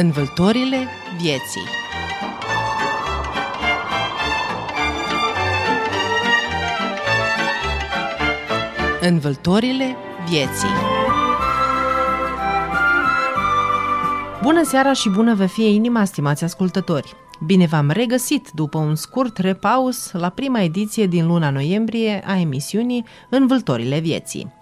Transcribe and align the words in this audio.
Învăltorile 0.00 0.86
vieții 1.20 1.62
Învăltorile 9.00 9.96
vieții 10.28 10.68
Bună 14.42 14.62
seara 14.64 14.92
și 14.92 15.08
bună 15.08 15.34
vă 15.34 15.46
fie 15.46 15.68
inima, 15.68 16.04
stimați 16.04 16.44
ascultători! 16.44 17.14
Bine 17.46 17.66
v-am 17.66 17.90
regăsit 17.90 18.50
după 18.50 18.78
un 18.78 18.94
scurt 18.94 19.36
repaus 19.36 20.12
la 20.12 20.28
prima 20.28 20.60
ediție 20.60 21.06
din 21.06 21.26
luna 21.26 21.50
noiembrie 21.50 22.22
a 22.26 22.38
emisiunii 22.38 23.04
Învâltorile 23.28 23.98
vieții. 23.98 24.57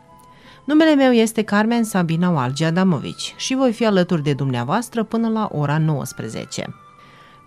Numele 0.66 0.94
meu 0.94 1.12
este 1.12 1.42
Carmen 1.42 1.84
Sabina 1.84 2.30
Walgi 2.30 2.64
Adamovici 2.64 3.34
și 3.36 3.54
voi 3.54 3.72
fi 3.72 3.86
alături 3.86 4.22
de 4.22 4.32
dumneavoastră 4.32 5.02
până 5.02 5.28
la 5.28 5.48
ora 5.52 5.78
19. 5.78 6.74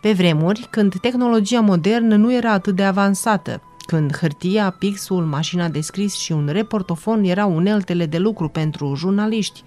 Pe 0.02 0.12
vremuri, 0.12 0.68
când 0.70 1.00
tehnologia 1.00 1.60
modernă 1.60 2.16
nu 2.16 2.34
era 2.34 2.52
atât 2.52 2.76
de 2.76 2.84
avansată, 2.84 3.62
când 3.86 4.18
hârtia, 4.18 4.76
pixul, 4.80 5.24
mașina 5.26 5.68
de 5.68 5.82
scris 5.82 6.16
și 6.16 6.32
un 6.32 6.50
reportofon 6.52 7.24
erau 7.24 7.56
uneltele 7.56 8.06
de 8.06 8.18
lucru 8.18 8.50
pentru 8.50 8.96
jurnaliști, 8.96 9.64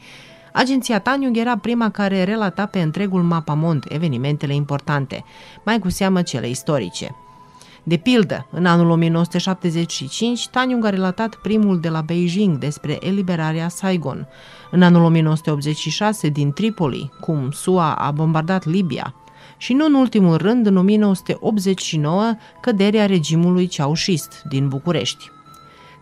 Agenția 0.53 1.01
Taniug 1.01 1.37
era 1.37 1.59
prima 1.59 1.91
care 1.91 2.25
relata 2.25 2.67
pe 2.67 2.81
întregul 2.81 3.23
mapamont 3.23 3.85
evenimentele 3.89 4.55
importante, 4.55 5.25
mai 5.65 5.79
cu 5.79 5.89
seamă 5.89 6.23
cele 6.23 6.49
istorice. 6.49 7.22
De 7.83 7.97
pildă, 7.97 8.47
în 8.51 8.67
anul 8.67 8.91
1975, 8.91 10.49
Taniung 10.49 10.85
a 10.85 10.91
relatat 10.91 11.35
primul 11.35 11.81
de 11.81 11.89
la 11.89 12.01
Beijing 12.01 12.59
despre 12.59 12.99
eliberarea 13.01 13.69
Saigon. 13.69 14.29
În 14.71 14.83
anul 14.83 15.03
1986, 15.03 16.29
din 16.29 16.53
Tripoli, 16.53 17.11
cum 17.21 17.51
SUA 17.51 17.95
a 17.95 18.11
bombardat 18.11 18.67
Libia. 18.67 19.15
Și 19.57 19.73
nu 19.73 19.85
în 19.87 19.95
ultimul 19.95 20.37
rând, 20.37 20.67
în 20.67 20.77
1989, 20.77 22.35
căderea 22.61 23.07
regimului 23.07 23.67
Ceaușist 23.67 24.43
din 24.49 24.69
București. 24.69 25.31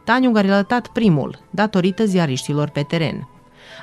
Taniung 0.04 0.36
a 0.36 0.40
relatat 0.40 0.88
primul, 0.88 1.38
datorită 1.50 2.04
ziariștilor 2.04 2.68
pe 2.68 2.82
teren 2.82 3.28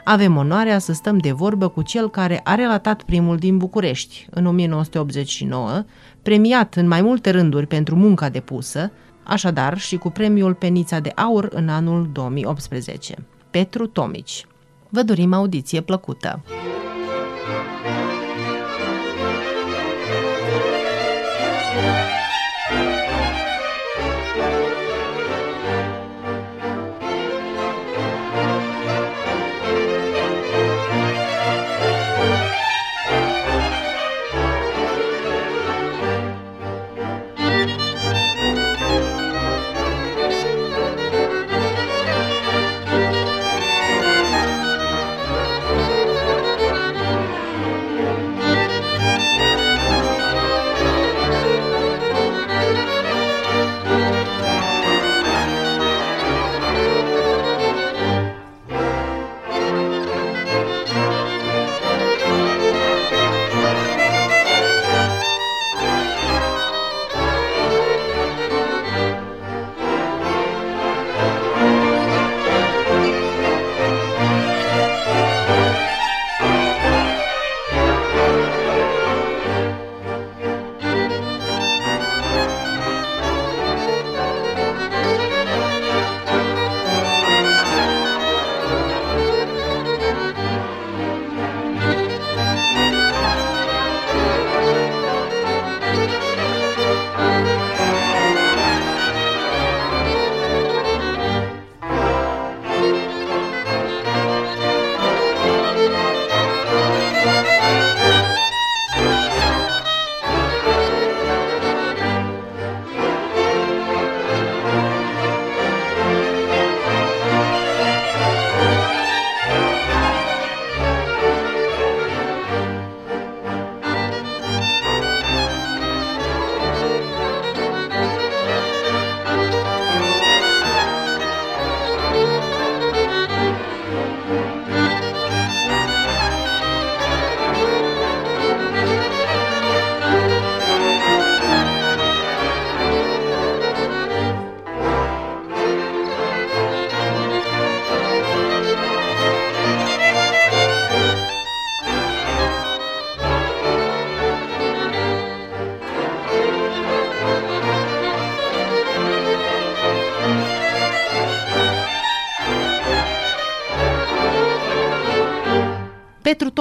avem 0.10 0.38
onoarea 0.38 0.80
să 0.80 0.94
stăm 0.94 1.18
de 1.18 1.32
vorbă 1.32 1.68
cu 1.68 1.82
cel 1.82 2.10
care 2.10 2.42
a 2.44 2.56
relatat 2.56 3.02
primul 3.04 3.38
din 3.38 3.58
București, 3.58 4.28
în 4.32 4.46
1989, 4.46 5.84
premiat 6.22 6.76
în 6.76 6.88
mai 6.88 7.02
multe 7.02 7.30
rânduri 7.30 7.68
pentru 7.68 7.96
munca 7.96 8.30
depusă, 8.30 8.92
așadar 9.24 9.78
și 9.78 9.98
cu 9.98 10.10
premiul 10.10 10.54
Penița 10.54 11.00
de 11.00 11.12
Aur 11.16 11.50
în 11.52 11.70
anul 11.70 12.10
2018. 12.12 13.16
Petru 13.50 13.88
Tomici. 13.88 14.46
Vă 14.90 15.02
dorim 15.02 15.34
audiție 15.34 15.82
plăcută! 15.82 16.44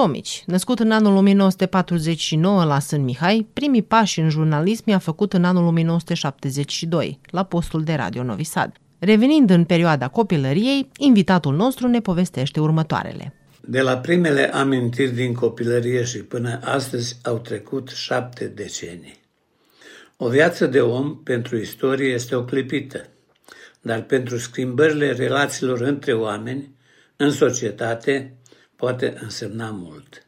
Petru 0.07 0.21
Tomici, 0.21 0.43
născut 0.45 0.79
în 0.79 0.91
anul 0.91 1.15
1949 1.15 2.63
la 2.63 2.79
Sân 2.79 3.03
Mihai, 3.03 3.47
primii 3.53 3.81
pași 3.81 4.19
în 4.19 4.29
jurnalism 4.29 4.89
i-a 4.89 4.97
făcut 4.97 5.33
în 5.33 5.43
anul 5.43 5.65
1972, 5.65 7.19
la 7.29 7.43
postul 7.43 7.83
de 7.83 7.93
radio 7.93 8.23
Novi 8.23 8.43
Sad. 8.43 8.71
Revenind 8.99 9.49
în 9.49 9.63
perioada 9.63 10.07
copilăriei, 10.07 10.89
invitatul 10.97 11.55
nostru 11.55 11.87
ne 11.87 12.01
povestește 12.01 12.59
următoarele. 12.59 13.33
De 13.61 13.81
la 13.81 13.97
primele 13.97 14.53
amintiri 14.53 15.11
din 15.11 15.33
copilărie 15.33 16.03
și 16.03 16.17
până 16.17 16.59
astăzi 16.63 17.17
au 17.23 17.37
trecut 17.37 17.89
șapte 17.89 18.45
decenii. 18.45 19.19
O 20.17 20.29
viață 20.29 20.65
de 20.65 20.81
om 20.81 21.17
pentru 21.23 21.57
istorie 21.57 22.13
este 22.13 22.35
o 22.35 22.43
clipită, 22.43 23.07
dar 23.81 24.01
pentru 24.01 24.37
schimbările 24.37 25.11
relațiilor 25.11 25.81
între 25.81 26.13
oameni, 26.13 26.75
în 27.15 27.31
societate, 27.31 28.37
poate 28.77 29.17
însemna 29.21 29.69
mult. 29.69 30.25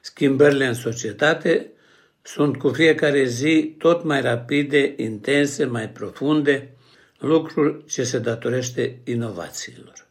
Schimbările 0.00 0.66
în 0.66 0.74
societate 0.74 1.70
sunt 2.22 2.56
cu 2.56 2.68
fiecare 2.68 3.24
zi 3.24 3.74
tot 3.78 4.04
mai 4.04 4.20
rapide, 4.20 4.94
intense, 4.96 5.64
mai 5.64 5.88
profunde, 5.88 6.70
lucruri 7.18 7.84
ce 7.86 8.04
se 8.04 8.18
datorește 8.18 9.00
inovațiilor. 9.04 10.06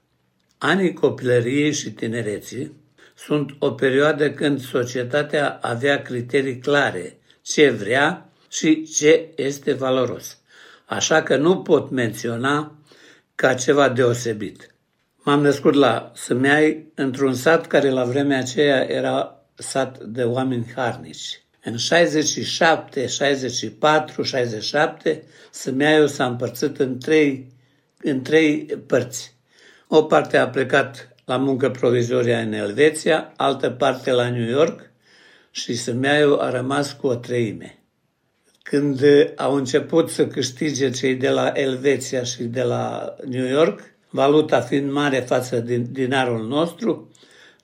Anii 0.57 0.93
copilăriei 0.93 1.73
și 1.73 1.91
tinereții 1.91 2.71
sunt 3.15 3.55
o 3.59 3.71
perioadă 3.71 4.31
când 4.31 4.61
societatea 4.61 5.49
avea 5.61 6.01
criterii 6.01 6.59
clare 6.59 7.19
ce 7.41 7.69
vrea 7.69 8.29
și 8.49 8.85
ce 8.85 9.29
este 9.35 9.73
valoros. 9.73 10.37
Așa 10.85 11.23
că 11.23 11.37
nu 11.37 11.61
pot 11.61 11.89
menționa 11.89 12.75
ca 13.35 13.53
ceva 13.53 13.89
deosebit. 13.89 14.70
M-am 15.23 15.41
născut 15.41 15.73
la 15.73 16.11
Sămeai, 16.15 16.91
într-un 16.95 17.33
sat 17.33 17.67
care 17.67 17.89
la 17.89 18.03
vremea 18.03 18.37
aceea 18.37 18.89
era 18.89 19.45
sat 19.55 19.97
de 20.03 20.23
oameni 20.23 20.71
harnici. 20.75 21.41
În 21.63 21.77
67, 21.77 23.07
64, 23.07 24.23
67, 24.23 25.23
Sâmiaiu 25.51 26.07
s-a 26.07 26.25
împărțit 26.25 26.79
în 26.79 26.99
trei, 26.99 27.51
în 28.03 28.21
trei 28.21 28.65
părți. 28.87 29.33
O 29.87 30.03
parte 30.03 30.37
a 30.37 30.49
plecat 30.49 31.15
la 31.25 31.37
muncă 31.37 31.69
provizoria 31.69 32.39
în 32.39 32.53
Elveția, 32.53 33.33
altă 33.35 33.69
parte 33.69 34.11
la 34.11 34.29
New 34.29 34.49
York 34.49 34.91
și 35.51 35.75
Sâmiaiu 35.75 36.37
a 36.39 36.49
rămas 36.49 36.93
cu 36.93 37.07
o 37.07 37.15
treime. 37.15 37.79
Când 38.63 39.01
au 39.35 39.55
început 39.55 40.09
să 40.09 40.27
câștige 40.27 40.89
cei 40.89 41.15
de 41.15 41.29
la 41.29 41.51
Elveția 41.53 42.23
și 42.23 42.43
de 42.43 42.61
la 42.61 43.15
New 43.25 43.45
York, 43.45 43.90
valuta 44.11 44.61
fiind 44.61 44.91
mare 44.91 45.19
față 45.19 45.59
din 45.59 45.87
dinarul 45.91 46.47
nostru, 46.47 47.11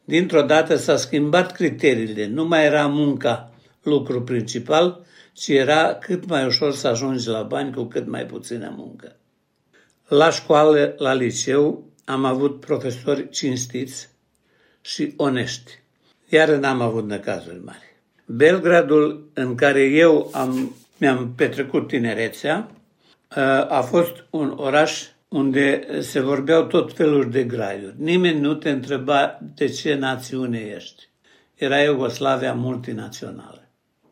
dintr-o 0.04 0.42
dată 0.42 0.76
s-a 0.76 0.98
schimbat 0.98 1.52
criteriile. 1.52 2.28
Nu 2.28 2.46
mai 2.46 2.66
era 2.66 2.88
munca 2.88 3.52
lucru 3.84 4.22
principal, 4.22 5.06
ci 5.34 5.48
era 5.48 5.96
cât 5.96 6.28
mai 6.28 6.46
ușor 6.46 6.74
să 6.74 6.88
ajungi 6.88 7.28
la 7.28 7.42
bani 7.42 7.74
cu 7.74 7.84
cât 7.84 8.08
mai 8.08 8.26
puțină 8.26 8.74
muncă. 8.78 9.16
La 10.08 10.30
școală, 10.30 10.96
la 10.98 11.14
liceu, 11.14 11.84
am 12.06 12.26
avut 12.26 12.60
profesori 12.60 13.30
cinstiți 13.30 14.10
și 14.82 15.14
onești, 15.18 15.72
iar 16.30 16.50
n-am 16.50 16.82
avut 16.82 17.08
necazuri 17.08 17.62
mari. 17.66 17.96
Belgradul, 18.26 19.30
în 19.34 19.56
care 19.56 19.82
eu 19.82 20.30
am, 20.34 20.76
mi-am 20.98 21.34
petrecut 21.36 21.88
tinerețea, 21.88 22.72
a 23.68 23.82
fost 23.82 24.26
un 24.30 24.54
oraș 24.58 25.06
unde 25.30 25.88
se 26.02 26.20
vorbeau 26.20 26.64
tot 26.64 26.94
felul 26.94 27.30
de 27.30 27.44
graiuri. 27.44 27.96
Nimeni 27.98 28.40
nu 28.40 28.54
te 28.54 28.70
întreba 28.70 29.40
de 29.56 29.68
ce 29.68 29.94
națiune 29.94 30.60
ești. 30.60 31.10
Era 31.56 31.84
Iugoslavia 31.84 32.54
multinațională. 32.54 33.70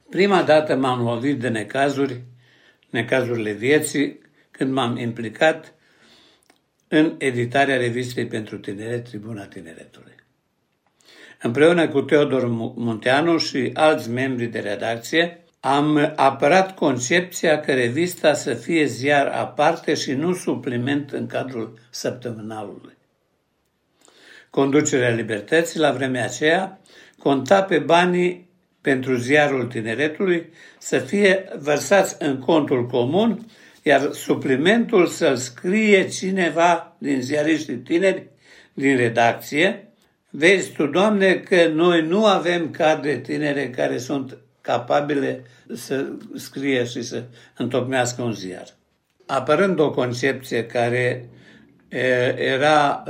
Prima 0.09 0.43
dată 0.43 0.75
m-am 0.75 1.03
lovit 1.03 1.39
de 1.39 1.47
necazuri, 1.47 2.23
necazurile 2.89 3.51
vieții, 3.51 4.19
când 4.51 4.73
m-am 4.73 4.97
implicat 4.97 5.73
în 6.87 7.15
editarea 7.17 7.77
revistei 7.77 8.27
pentru 8.27 8.57
tineret, 8.57 9.07
Tribuna 9.07 9.45
Tineretului. 9.45 10.13
Împreună 11.41 11.87
cu 11.87 12.01
Teodor 12.01 12.47
Munteanu 12.75 13.37
și 13.37 13.71
alți 13.73 14.09
membri 14.09 14.45
de 14.45 14.59
redacție, 14.59 15.44
am 15.67 16.13
apărat 16.15 16.75
concepția 16.75 17.59
că 17.59 17.73
revista 17.73 18.33
să 18.33 18.53
fie 18.53 18.85
ziar 18.85 19.27
aparte 19.27 19.93
și 19.93 20.11
nu 20.11 20.33
supliment 20.33 21.11
în 21.11 21.27
cadrul 21.27 21.79
săptămânalului. 21.89 22.93
Conducerea 24.49 25.09
Libertății 25.09 25.79
la 25.79 25.91
vremea 25.91 26.23
aceea 26.23 26.79
conta 27.17 27.63
pe 27.63 27.77
banii 27.77 28.49
pentru 28.81 29.15
ziarul 29.15 29.65
tineretului 29.65 30.49
să 30.77 30.97
fie 30.97 31.45
vărsați 31.59 32.15
în 32.19 32.39
contul 32.39 32.85
comun, 32.85 33.45
iar 33.83 34.11
suplimentul 34.11 35.07
să-l 35.07 35.35
scrie 35.35 36.07
cineva 36.07 36.95
din 36.97 37.21
ziariștii 37.21 37.75
tineri 37.75 38.27
din 38.73 38.97
redacție. 38.97 39.87
Vezi 40.29 40.71
tu, 40.71 40.85
Doamne, 40.85 41.33
că 41.33 41.67
noi 41.67 42.01
nu 42.01 42.25
avem 42.25 42.71
cadre 42.71 43.17
tinere 43.17 43.69
care 43.69 43.97
sunt 43.97 44.37
capabile 44.61 45.43
să 45.73 46.05
scrie 46.35 46.85
și 46.85 47.01
să 47.01 47.23
întocmească 47.57 48.21
un 48.21 48.33
ziar. 48.33 48.67
Apărând 49.25 49.79
o 49.79 49.91
concepție 49.91 50.65
care 50.65 51.29
era 52.35 53.03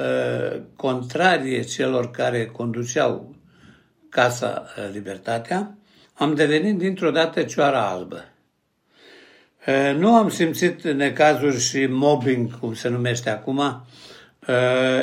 contrarie 0.75 1.61
celor 1.61 2.11
care 2.11 2.45
conduceau 2.45 3.35
Casa 4.09 4.65
Libertatea, 4.91 5.77
am 6.13 6.35
devenit 6.35 6.77
dintr-o 6.77 7.11
dată 7.11 7.43
cioara 7.43 7.89
albă. 7.89 8.23
Nu 9.97 10.15
am 10.15 10.29
simțit 10.29 10.83
necazuri 10.83 11.59
și 11.59 11.85
mobbing, 11.85 12.59
cum 12.59 12.73
se 12.73 12.89
numește 12.89 13.29
acum, 13.29 13.85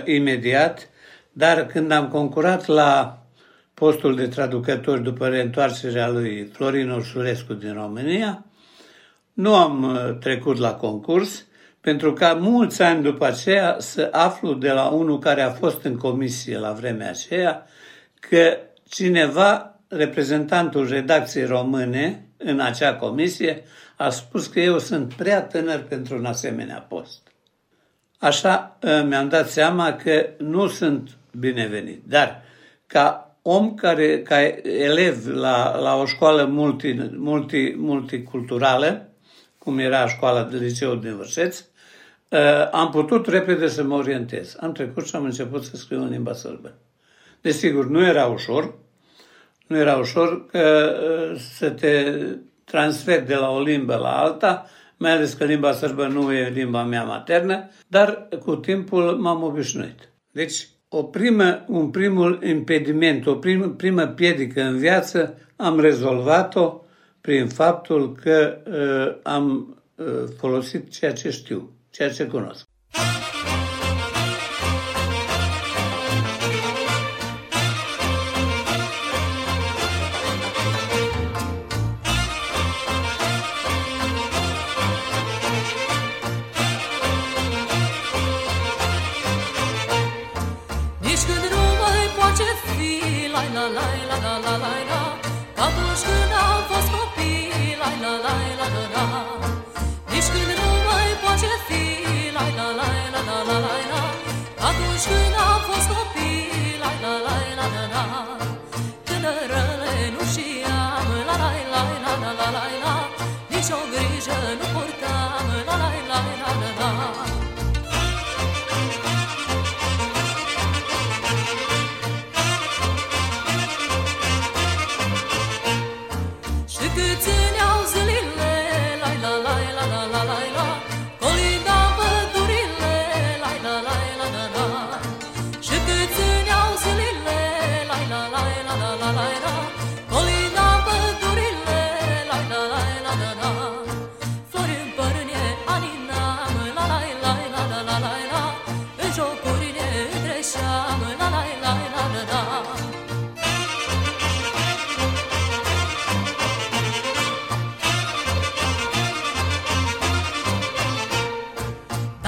imediat, 0.04 0.88
dar 1.32 1.66
când 1.66 1.90
am 1.90 2.08
concurat 2.08 2.66
la 2.66 3.21
postul 3.74 4.16
de 4.16 4.26
traducător 4.26 4.98
după 4.98 5.28
reîntoarcerea 5.28 6.08
lui 6.08 6.44
Florin 6.44 6.90
Ursulescu 6.90 7.52
din 7.52 7.72
România, 7.72 8.44
nu 9.32 9.54
am 9.54 9.82
uh, 9.82 10.18
trecut 10.20 10.58
la 10.58 10.74
concurs, 10.74 11.46
pentru 11.80 12.12
ca 12.12 12.32
mulți 12.32 12.82
ani 12.82 13.02
după 13.02 13.24
aceea 13.24 13.76
să 13.78 14.08
aflu 14.12 14.54
de 14.54 14.70
la 14.70 14.88
unul 14.88 15.18
care 15.18 15.42
a 15.42 15.50
fost 15.50 15.84
în 15.84 15.96
comisie 15.96 16.58
la 16.58 16.72
vremea 16.72 17.08
aceea 17.08 17.66
că 18.28 18.56
cineva, 18.88 19.78
reprezentantul 19.88 20.88
redacției 20.88 21.44
române 21.44 22.26
în 22.36 22.60
acea 22.60 22.94
comisie, 22.94 23.62
a 23.96 24.08
spus 24.08 24.46
că 24.46 24.60
eu 24.60 24.78
sunt 24.78 25.14
prea 25.14 25.42
tânăr 25.42 25.82
pentru 25.82 26.16
un 26.16 26.24
asemenea 26.24 26.86
post. 26.88 27.20
Așa 28.18 28.78
uh, 28.82 29.04
mi-am 29.06 29.28
dat 29.28 29.48
seama 29.48 29.92
că 29.92 30.28
nu 30.38 30.66
sunt 30.66 31.10
binevenit. 31.38 32.02
Dar 32.06 32.42
ca 32.86 33.31
om 33.42 33.74
care, 33.74 34.22
ca 34.22 34.40
elev 34.62 35.26
la, 35.26 35.78
la 35.78 35.96
o 35.96 36.06
școală 36.06 36.44
multi, 36.44 37.10
multi, 37.16 37.74
multiculturală, 37.76 39.08
cum 39.58 39.78
era 39.78 40.08
școala 40.08 40.44
de 40.44 40.56
liceu 40.56 40.94
din 40.94 41.16
Vârșeț, 41.16 41.64
uh, 42.28 42.38
am 42.72 42.90
putut 42.90 43.26
repede 43.26 43.68
să 43.68 43.82
mă 43.82 43.94
orientez. 43.94 44.56
Am 44.60 44.72
trecut 44.72 45.06
și 45.06 45.16
am 45.16 45.24
început 45.24 45.64
să 45.64 45.76
scriu 45.76 46.02
în 46.02 46.08
limba 46.08 46.32
sârbă. 46.32 46.74
Desigur, 47.40 47.86
nu 47.86 48.06
era 48.06 48.26
ușor, 48.26 48.74
nu 49.66 49.76
era 49.76 49.96
ușor 49.96 50.46
că 50.46 50.94
uh, 51.32 51.38
să 51.56 51.70
te 51.70 52.14
transferi 52.64 53.26
de 53.26 53.34
la 53.34 53.50
o 53.50 53.62
limbă 53.62 53.96
la 53.96 54.18
alta, 54.18 54.66
mai 54.96 55.10
ales 55.10 55.32
că 55.32 55.44
limba 55.44 55.72
sârbă 55.72 56.06
nu 56.06 56.32
e 56.32 56.48
limba 56.48 56.82
mea 56.82 57.04
maternă, 57.04 57.68
dar 57.86 58.28
cu 58.44 58.56
timpul 58.56 59.16
m-am 59.16 59.42
obișnuit. 59.42 60.08
Deci, 60.30 60.68
o 60.94 61.02
primă, 61.02 61.64
un 61.68 61.90
primul 61.90 62.42
impediment, 62.42 63.26
o 63.26 63.34
primă, 63.34 63.68
primă 63.68 64.06
piedică 64.06 64.62
în 64.62 64.78
viață 64.78 65.38
am 65.56 65.80
rezolvat-o 65.80 66.84
prin 67.20 67.48
faptul 67.48 68.14
că 68.14 68.62
uh, 68.66 69.20
am 69.22 69.76
uh, 69.94 70.06
folosit 70.36 70.90
ceea 70.90 71.12
ce 71.12 71.30
știu, 71.30 71.70
ceea 71.90 72.10
ce 72.10 72.26
cunosc. 72.26 72.66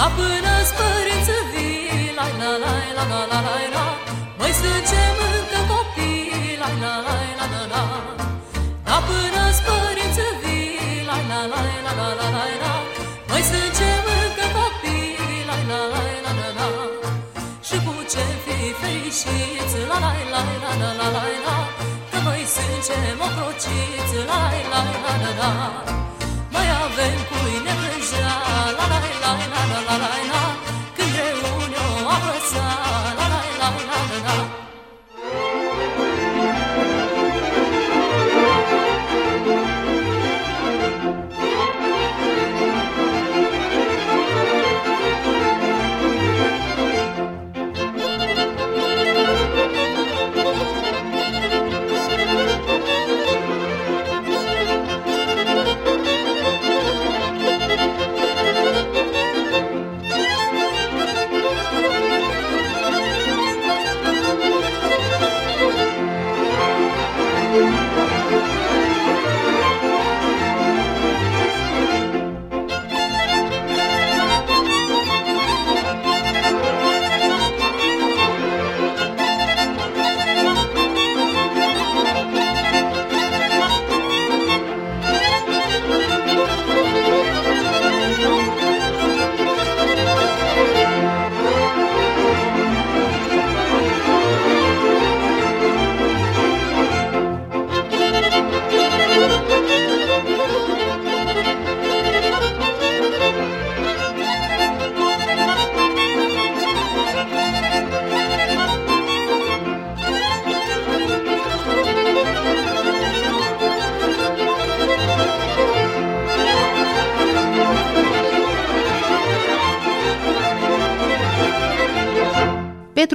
A 0.05 0.09
până 0.17 0.55
părință 0.79 1.37
vii, 1.53 2.13
la 2.19 2.27
la 2.41 2.51
la 2.63 2.75
la 2.97 3.05
la 3.13 3.21
la 3.31 3.39
la 3.47 3.57
la 3.75 3.87
Mai 4.39 4.53
strângem 4.59 5.19
încă 5.37 5.61
copii, 5.71 6.59
la 6.63 6.71
la 6.83 6.95
la 7.07 7.17
la 7.39 7.47
la 7.55 7.63
la 7.73 7.83
A 8.97 8.99
până 9.09 9.45
părință 9.67 10.27
vii, 10.43 11.05
la 11.09 11.19
la 11.31 11.41
la 11.53 11.61
la 11.85 11.93
la 11.99 12.09
la 12.21 12.29
la 12.37 12.45
la 12.63 12.75
Mai 13.31 13.43
strângem 13.49 14.05
încă 14.23 14.47
copii, 14.57 15.45
la 15.49 15.57
la 15.71 15.81
la 15.93 16.03
la 16.25 16.33
la 16.41 16.49
la 16.59 16.69
Și 17.67 17.77
cu 17.85 17.95
ce 18.13 18.25
fi 18.45 18.59
fericiți, 18.81 19.77
la 19.91 19.97
la 20.05 20.13
la 20.33 20.41
la 20.63 20.73
la 20.81 20.91
la 21.01 21.09
la 21.17 21.25
la 21.47 21.59
Că 22.11 22.19
mai 22.27 22.43
suntem 22.55 23.19
o 23.27 23.29
crociță, 23.37 24.19
la 24.31 24.43
la 24.73 24.81
la 24.85 24.95
la 25.05 25.15
la 25.23 25.31
la 25.41 25.53
Mai 26.53 26.69
avem 26.85 27.19
pâine 27.29 27.75
la 28.89 28.99
la 29.01 29.33
la 29.57 29.81
la 29.87 29.99
la 29.99 30.25
la 30.33 30.44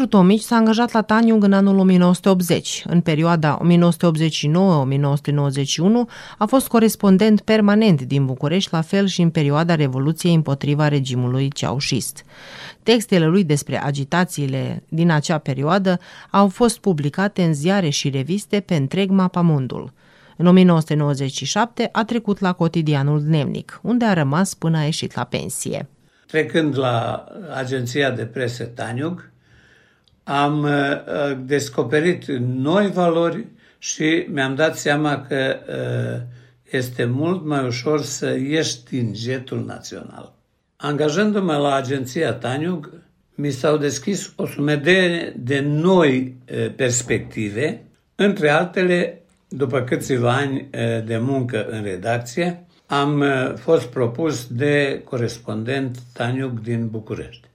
Tomici 0.10 0.42
s-a 0.42 0.56
angajat 0.56 0.92
la 0.92 1.02
Taniung 1.02 1.44
în 1.44 1.54
anul 1.54 1.78
1980. 1.78 2.84
În 2.88 3.02
perioada 3.02 3.60
1989-1991 3.62 3.62
a 6.38 6.46
fost 6.46 6.68
corespondent 6.68 7.42
permanent 7.42 8.02
din 8.02 8.26
București, 8.26 8.70
la 8.74 8.82
fel 8.82 9.06
și 9.06 9.22
în 9.22 9.30
perioada 9.30 9.76
Revoluției 9.76 10.34
împotriva 10.34 10.88
regimului 10.88 11.50
ceaușist. 11.50 12.24
Textele 12.84 13.26
lui 13.26 13.44
despre 13.44 13.84
agitațiile 13.84 14.84
din 14.88 15.12
acea 15.12 15.38
perioadă 15.38 16.00
au 16.30 16.48
fost 16.48 16.80
publicate 16.80 17.44
în 17.44 17.54
ziare 17.54 17.90
și 17.90 18.10
reviste 18.10 18.60
pe 18.60 18.76
întreg 18.76 19.10
mapamondul. 19.10 19.94
În 20.38 20.46
1997 20.46 21.90
a 21.92 22.04
trecut 22.04 22.40
la 22.40 22.54
cotidianul 22.54 23.22
Dnevnic, 23.22 23.80
unde 23.84 24.06
a 24.06 24.14
rămas 24.14 24.54
până 24.54 24.78
a 24.78 24.84
ieșit 24.84 25.16
la 25.16 25.24
pensie. 25.24 25.88
Trecând 26.28 26.78
la 26.78 27.26
agenția 27.56 28.12
de 28.12 28.26
presă 28.26 28.64
Taniug, 28.64 29.29
am 30.24 30.64
uh, 30.64 30.70
uh, 30.70 31.38
descoperit 31.46 32.26
noi 32.40 32.92
valori 32.92 33.46
și 33.78 34.26
mi-am 34.32 34.56
dat 34.56 34.78
seama 34.78 35.26
că 35.28 35.58
uh, 35.68 36.38
este 36.72 37.06
mult 37.06 37.46
mai 37.46 37.66
ușor 37.66 38.02
să 38.02 38.38
ieși 38.38 38.84
din 38.84 39.14
jetul 39.16 39.66
național. 39.66 40.34
Angajându-mă 40.76 41.56
la 41.56 41.74
agenția 41.74 42.34
Taniug, 42.34 42.92
mi 43.36 43.52
s-au 43.52 43.78
deschis 43.78 44.34
o 44.36 44.46
sumedenie 44.46 45.34
de 45.38 45.60
noi 45.60 46.36
perspective, 46.76 47.84
între 48.16 48.50
altele, 48.50 49.22
după 49.48 49.82
câțiva 49.82 50.36
ani 50.36 50.70
de 51.06 51.18
muncă 51.18 51.66
în 51.70 51.84
redacție, 51.84 52.66
am 52.86 53.24
fost 53.56 53.86
propus 53.86 54.48
de 54.48 55.02
corespondent 55.04 55.98
Taniug 56.14 56.60
din 56.60 56.88
București. 56.88 57.49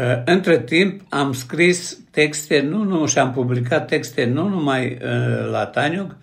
Uh, 0.00 0.22
între 0.24 0.60
timp 0.60 1.00
am 1.08 1.32
scris 1.32 1.98
texte, 2.10 2.60
nu, 2.60 2.82
nu, 2.82 3.06
și 3.06 3.18
am 3.18 3.32
publicat 3.32 3.86
texte 3.86 4.24
nu 4.24 4.48
numai 4.48 4.86
uh, 4.86 5.50
la 5.50 5.66
Taniuc, 5.66 6.16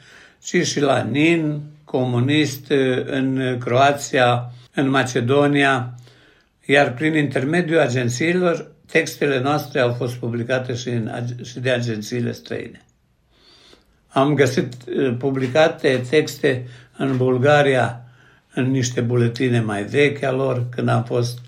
ci 0.43 0.67
și 0.67 0.79
la 0.79 1.01
NIN, 1.01 1.61
comunist, 1.83 2.69
uh, 2.69 3.05
în 3.05 3.57
Croația, 3.59 4.51
în 4.73 4.89
Macedonia, 4.89 5.93
iar 6.65 6.93
prin 6.93 7.15
intermediul 7.15 7.79
agențiilor, 7.79 8.71
textele 8.91 9.39
noastre 9.39 9.79
au 9.79 9.93
fost 9.93 10.15
publicate 10.15 10.73
și, 10.73 10.89
în, 10.89 11.11
și 11.43 11.59
de 11.59 11.69
agențiile 11.69 12.31
străine. 12.31 12.85
Am 14.07 14.33
găsit 14.33 14.73
publicate 15.17 16.01
texte 16.09 16.67
în 16.97 17.17
Bulgaria, 17.17 18.01
în 18.53 18.71
niște 18.71 19.01
buletine 19.01 19.61
mai 19.61 19.83
vechi 19.83 20.23
a 20.23 20.31
lor, 20.31 20.65
când 20.69 20.89
am 20.89 21.03
fost 21.03 21.39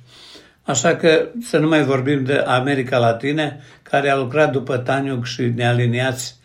Așa 0.69 0.95
că 0.95 1.27
să 1.41 1.57
nu 1.57 1.67
mai 1.67 1.83
vorbim 1.83 2.23
de 2.23 2.33
America 2.33 2.97
Latine, 2.97 3.59
care 3.81 4.09
a 4.09 4.15
lucrat 4.15 4.51
după 4.51 4.77
Taniuc 4.77 5.25
și 5.25 5.41
nealiniați 5.41 6.35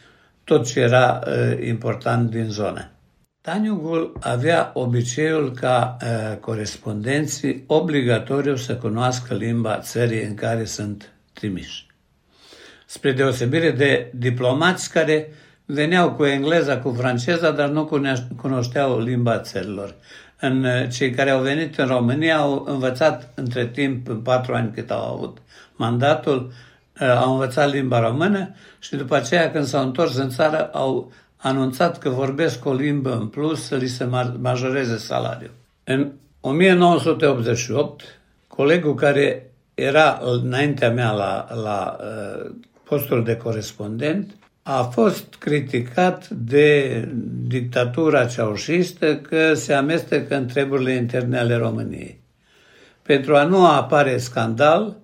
tot 0.45 0.67
ce 0.67 0.81
era 0.81 1.21
uh, 1.27 1.67
important 1.67 2.31
din 2.31 2.45
zonă. 2.45 2.91
Taniugul 3.41 4.17
avea 4.21 4.71
obiceiul 4.75 5.53
ca 5.53 5.97
uh, 6.01 6.37
corespondenții 6.39 7.65
obligatoriu 7.67 8.57
să 8.57 8.75
cunoască 8.77 9.35
limba 9.35 9.79
țării 9.79 10.23
în 10.23 10.35
care 10.35 10.65
sunt 10.65 11.13
trimiși. 11.33 11.87
Spre 12.87 13.13
deosebire 13.13 13.71
de 13.71 14.11
diplomați 14.15 14.93
care 14.93 15.29
veneau 15.65 16.13
cu 16.13 16.25
engleza, 16.25 16.79
cu 16.79 16.95
franceza, 16.99 17.51
dar 17.51 17.69
nu 17.69 17.91
cunoșteau 18.37 19.01
limba 19.01 19.39
țărilor 19.39 19.95
în 20.47 20.65
uh, 20.65 20.89
cei 20.91 21.11
care 21.11 21.31
au 21.31 21.43
venit 21.43 21.79
în 21.79 21.87
România 21.87 22.37
au 22.37 22.65
învățat 22.67 23.33
între 23.35 23.67
timp, 23.67 24.09
în 24.09 24.21
patru 24.21 24.55
ani 24.55 24.73
cât 24.75 24.91
au 24.91 25.15
avut 25.15 25.39
mandatul, 25.77 26.53
uh, 27.01 27.09
au 27.09 27.33
învățat 27.33 27.71
limba 27.71 28.01
română 28.01 28.55
și 28.79 28.97
după 28.97 29.15
aceea 29.17 29.51
când 29.51 29.65
s-au 29.65 29.85
întors 29.85 30.17
în 30.17 30.29
țară 30.29 30.71
au 30.73 31.13
anunțat 31.37 31.99
că 31.99 32.09
vorbesc 32.09 32.65
o 32.65 32.73
limbă 32.73 33.17
în 33.17 33.27
plus 33.27 33.67
să 33.67 33.77
li 33.77 33.87
se 33.87 34.09
majoreze 34.41 34.97
salariul. 34.97 35.55
În 35.85 36.13
1988, 36.41 38.03
colegul 38.47 38.95
care 38.95 39.51
era 39.75 40.21
înaintea 40.23 40.91
mea 40.91 41.11
la, 41.11 41.47
la 41.63 41.97
uh, 42.01 42.51
postul 42.85 43.25
de 43.25 43.37
corespondent 43.37 44.35
a 44.67 44.83
fost 44.83 45.35
criticat 45.39 46.29
de 46.29 47.09
dictatura 47.47 48.27
ceaușistă 48.27 49.17
că 49.17 49.55
se 49.55 49.73
amestecă 49.73 50.37
în 50.37 50.47
treburile 50.47 50.93
interne 50.93 51.39
ale 51.39 51.57
României. 51.57 52.21
Pentru 53.03 53.37
a 53.37 53.45
nu 53.45 53.67
apare 53.67 54.19
scandal, 54.19 54.97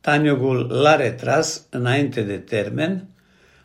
Taniogul 0.00 0.66
l-a 0.82 0.96
retras 0.96 1.66
înainte 1.70 2.20
de 2.22 2.36
termen, 2.36 3.04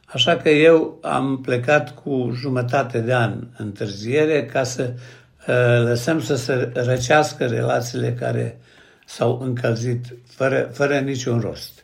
așa 0.06 0.38
că 0.38 0.50
eu 0.50 1.00
am 1.02 1.42
plecat 1.42 1.94
cu 2.04 2.32
jumătate 2.36 3.00
de 3.00 3.14
an 3.14 3.48
întârziere 3.58 4.46
ca 4.46 4.64
să 4.64 4.94
uh, 4.94 5.84
lăsăm 5.84 6.22
să 6.22 6.36
se 6.36 6.72
răcească 6.74 7.46
relațiile 7.46 8.14
care 8.14 8.60
s-au 9.06 9.40
încălzit 9.42 10.06
fără, 10.28 10.70
fără 10.74 11.00
niciun 11.00 11.40
rost. 11.40 11.83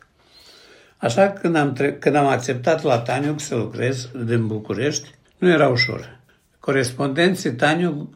Așa 1.00 1.30
când 1.30 1.56
am, 1.56 1.72
tre- 1.72 1.92
când 1.92 2.14
am 2.14 2.26
acceptat 2.26 2.82
la 2.82 2.98
Taniuc 2.98 3.40
să 3.40 3.54
lucrez 3.54 4.10
din 4.24 4.46
București, 4.46 5.10
nu 5.38 5.48
era 5.48 5.68
ușor. 5.68 6.18
Corespondenții 6.58 7.52
Taniuc 7.52 8.08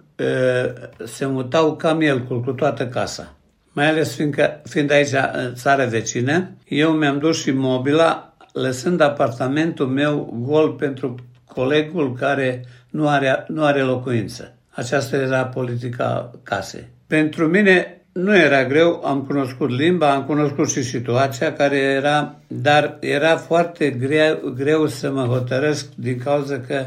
se 1.05 1.27
mutau 1.27 1.77
ca 1.77 1.95
mielcul 1.95 2.41
cu 2.41 2.53
toată 2.53 2.87
casa. 2.87 3.35
Mai 3.73 3.89
ales 3.89 4.15
fiindcă, 4.15 4.61
fiind 4.65 4.91
aici 4.91 5.13
în 5.33 5.55
țară 5.55 5.87
vecină, 5.87 6.51
eu 6.69 6.91
mi-am 6.91 7.19
dus 7.19 7.43
și 7.43 7.51
mobila, 7.51 8.37
lăsând 8.53 9.01
apartamentul 9.01 9.87
meu 9.87 10.39
gol 10.41 10.71
pentru 10.73 11.15
colegul 11.45 12.15
care 12.15 12.65
nu 12.91 13.09
are, 13.09 13.45
nu 13.49 13.65
are 13.65 13.81
locuință. 13.81 14.55
Aceasta 14.71 15.17
era 15.17 15.45
politica 15.45 16.31
casei. 16.43 16.89
Pentru 17.07 17.47
mine 17.47 18.04
Nu 18.15 18.37
era 18.37 18.65
greu, 18.65 19.03
am 19.05 19.23
cunoscut 19.23 19.71
limba, 19.71 20.15
am 20.15 20.25
cunoscut 20.25 20.71
și 20.71 20.83
situația 20.83 21.53
care 21.53 21.77
era, 21.77 22.35
dar 22.47 22.97
era 23.01 23.37
foarte 23.37 23.91
greu, 23.91 24.53
greu 24.57 24.87
să 24.87 25.11
mă 25.11 25.23
hotărăsc 25.23 25.87
din 25.95 26.19
cauza 26.19 26.61
că 26.61 26.87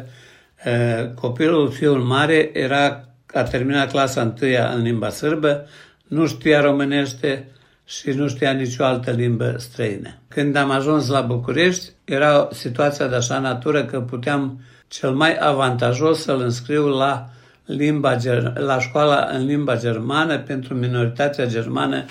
uh, 0.65 1.13
copilul, 1.13 1.72
fiul 1.72 2.00
mare, 2.00 2.50
era, 2.53 3.05
a 3.34 3.43
terminat 3.43 3.91
clasa 3.91 4.22
întâia 4.22 4.69
în 4.69 4.81
limba 4.81 5.10
sârbă, 5.10 5.67
nu 6.07 6.27
știa 6.27 6.62
românește 6.62 7.48
și 7.86 8.10
nu 8.10 8.27
știa 8.27 8.51
nicio 8.51 8.84
altă 8.84 9.12
limbă 9.12 9.55
străină. 9.57 10.17
Când 10.27 10.55
am 10.55 10.72
ajuns 10.72 11.07
la 11.07 11.22
București, 11.22 11.89
era 12.05 12.48
situația 12.51 13.07
de 13.07 13.15
așa 13.15 13.39
natură 13.39 13.86
că 13.86 14.00
puteam 14.00 14.62
cel 14.88 15.12
mai 15.12 15.38
avantajos 15.39 16.22
să-l 16.22 16.41
înscriu 16.41 16.88
la 16.88 17.29
limba, 17.67 18.17
la 18.53 18.79
școala 18.79 19.29
în 19.31 19.45
limba 19.45 19.77
germană 19.77 20.39
pentru 20.39 20.74
minoritatea 20.74 21.45
germană 21.45 22.05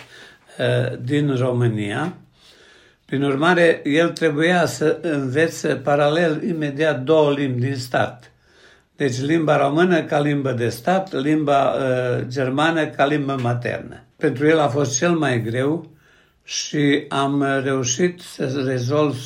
uh, 0.59 0.99
din 1.03 1.37
România. 1.37 2.15
Prin 3.05 3.23
urmare, 3.23 3.81
el 3.85 4.09
trebuia 4.09 4.67
să 4.67 4.99
învețe 5.03 5.69
paralel 5.69 6.43
imediat 6.49 7.03
două 7.03 7.33
limbi 7.33 7.61
din 7.61 7.77
start. 7.77 8.31
Deci 8.97 9.21
limba 9.21 9.57
română 9.57 10.03
ca 10.03 10.21
limbă 10.21 10.53
de 10.53 10.69
stat, 10.69 11.13
limba 11.13 11.73
uh, 11.73 12.25
germană 12.29 12.87
ca 12.87 13.07
limbă 13.07 13.39
maternă. 13.43 14.03
Pentru 14.17 14.47
el 14.47 14.59
a 14.59 14.69
fost 14.69 14.97
cel 14.97 15.13
mai 15.13 15.43
greu 15.43 15.91
și 16.45 17.05
am 17.09 17.45
reușit 17.63 18.21
să 18.21 18.63
rezolv 18.67 19.17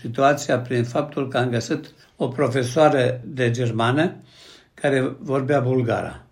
situația 0.00 0.58
prin 0.58 0.84
faptul 0.84 1.28
că 1.28 1.38
am 1.38 1.50
găsit 1.50 1.92
o 2.16 2.28
profesoară 2.28 3.20
de 3.24 3.50
germană 3.50 4.16
care 4.80 5.16
vorbea 5.18 5.60
bulgara. 5.60 6.22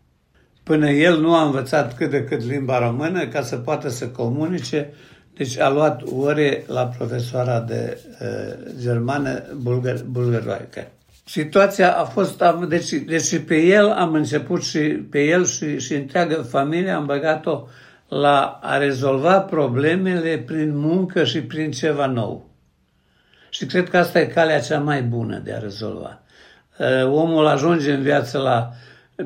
Până 0.63 0.91
el 0.91 1.21
nu 1.21 1.35
a 1.35 1.45
învățat 1.45 1.97
cât 1.97 2.11
de 2.11 2.25
cât 2.25 2.43
limba 2.43 2.79
română 2.79 3.27
ca 3.27 3.43
să 3.43 3.57
poată 3.57 3.89
să 3.89 4.09
comunice, 4.09 4.93
deci 5.35 5.59
a 5.59 5.71
luat 5.71 6.03
ore 6.17 6.65
la 6.67 6.87
profesoara 6.87 7.61
de 7.61 7.99
uh, 8.21 8.75
germană 8.81 9.43
bulgăr, 9.57 10.05
bulgăroaică. 10.05 10.87
Situația 11.25 11.97
a 11.97 12.05
fost, 12.05 12.43
deci, 12.69 12.93
deci 12.93 13.39
pe 13.39 13.57
el 13.57 13.91
am 13.91 14.15
început 14.15 14.63
și 14.63 14.79
pe 14.81 15.25
el 15.25 15.45
și, 15.45 15.79
și 15.79 15.95
întreagă 15.95 16.35
familie 16.35 16.91
am 16.91 17.07
băgat-o 17.07 17.67
la 18.09 18.59
a 18.63 18.77
rezolva 18.77 19.41
problemele 19.41 20.39
prin 20.39 20.77
muncă 20.77 21.25
și 21.25 21.43
prin 21.43 21.71
ceva 21.71 22.07
nou. 22.07 22.51
Și 23.51 23.67
cred 23.67 23.89
că 23.89 23.97
asta 23.97 24.21
e 24.21 24.27
calea 24.27 24.61
cea 24.61 24.79
mai 24.79 25.03
bună 25.03 25.39
de 25.39 25.53
a 25.53 25.59
rezolva. 25.59 26.21
Uh, 26.79 27.05
omul 27.05 27.47
ajunge 27.47 27.93
în 27.93 28.03
viață 28.03 28.39
la 28.39 28.71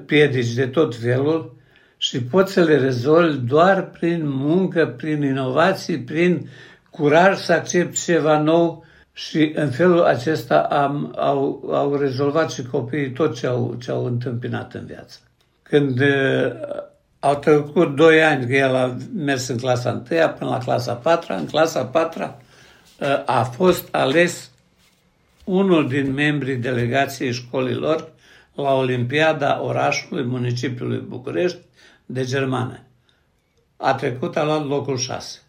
piedici 0.06 0.52
de 0.52 0.66
tot 0.66 0.96
felul 0.96 1.56
și 1.96 2.22
poți 2.22 2.52
să 2.52 2.62
le 2.62 2.76
rezolvi 2.76 3.36
doar 3.36 3.84
prin 3.84 4.20
muncă, 4.24 4.86
prin 4.86 5.22
inovații, 5.22 5.98
prin 5.98 6.48
curaj 6.90 7.38
să 7.38 7.52
accepti 7.52 8.04
ceva 8.04 8.38
nou 8.38 8.84
și 9.12 9.52
în 9.54 9.70
felul 9.70 10.02
acesta 10.02 10.58
am, 10.58 11.14
au, 11.16 11.68
au 11.72 11.96
rezolvat 11.96 12.50
și 12.50 12.62
copiii 12.62 13.10
tot 13.10 13.36
ce 13.36 13.46
au, 13.46 13.76
ce 13.82 13.90
au 13.90 14.04
întâmpinat 14.04 14.74
în 14.74 14.86
viață. 14.86 15.18
Când 15.62 16.00
uh, 16.00 16.52
au 17.20 17.34
trecut 17.34 17.96
doi 17.96 18.22
ani 18.22 18.46
că 18.46 18.54
el 18.54 18.74
a 18.74 18.96
mers 19.14 19.48
în 19.48 19.56
clasa 19.58 19.90
1 19.90 20.02
până 20.38 20.50
la 20.50 20.58
clasa 20.58 20.94
4 20.94 21.34
în 21.34 21.46
clasa 21.46 21.84
4 21.84 22.22
uh, 23.00 23.22
a 23.26 23.42
fost 23.42 23.88
ales 23.90 24.49
unul 25.50 25.88
din 25.88 26.12
membrii 26.12 26.56
delegației 26.56 27.32
școlilor 27.32 28.12
la 28.54 28.72
Olimpiada 28.72 29.62
orașului 29.62 30.24
municipiului 30.24 30.98
București 30.98 31.58
de 32.06 32.24
germană. 32.24 32.80
A 33.76 33.94
trecut, 33.94 34.36
a 34.36 34.44
luat 34.44 34.66
locul 34.66 34.96
6. 34.96 35.40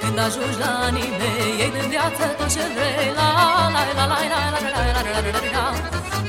Când 0.00 0.18
ajungi 0.18 0.58
la 0.58 0.66
anii 0.66 1.10
mei, 1.18 1.60
ei 1.60 1.70
din 1.80 1.88
viață 1.88 2.34
tot 2.38 2.48
ce 2.52 2.60
vrei, 2.74 3.14
la 3.14 3.28
la 3.74 3.82
la 3.86 3.92
la 3.94 4.04
la 4.06 4.18
la 4.32 4.50
la 4.50 4.60
la 4.60 4.70
la 4.72 5.02
la 5.02 5.20
la 5.20 5.30
la 5.30 5.41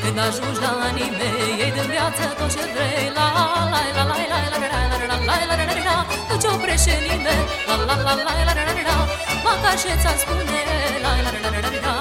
când 0.03 0.19
ajungi 0.27 0.59
la 0.65 0.71
anii 0.87 1.11
mei, 1.19 1.51
ei 1.63 1.71
din 1.75 1.87
viață 1.93 2.23
tot 2.37 2.49
ce 2.53 2.63
vrei 2.73 3.07
La 3.17 3.27
la 3.73 3.79
la 3.97 4.03
la 4.09 4.15
la 4.31 4.37
la 4.43 4.47
la 4.53 4.57
la 4.63 4.77
la 4.91 5.07
la 5.11 5.17
la 5.29 5.35
la 5.49 5.55
la 5.59 5.75
la 5.87 5.97
Nu 6.29 6.35
ce 6.41 6.47
oprește 6.55 6.95
nimeni 7.07 7.45
La 7.67 7.73
la 7.79 7.85
la 7.89 7.95
la 8.07 8.13
la 8.27 8.43
la 8.47 8.53
la 8.57 8.73
la 8.89 8.97
Măcar 9.45 9.75
și 9.81 9.89
ți-am 10.01 10.17
spune 10.21 10.61
La 11.03 11.11
la 11.25 11.29
la 11.35 11.39
la 11.43 11.49
la 11.55 11.59
la 11.65 11.79
la 11.85 11.95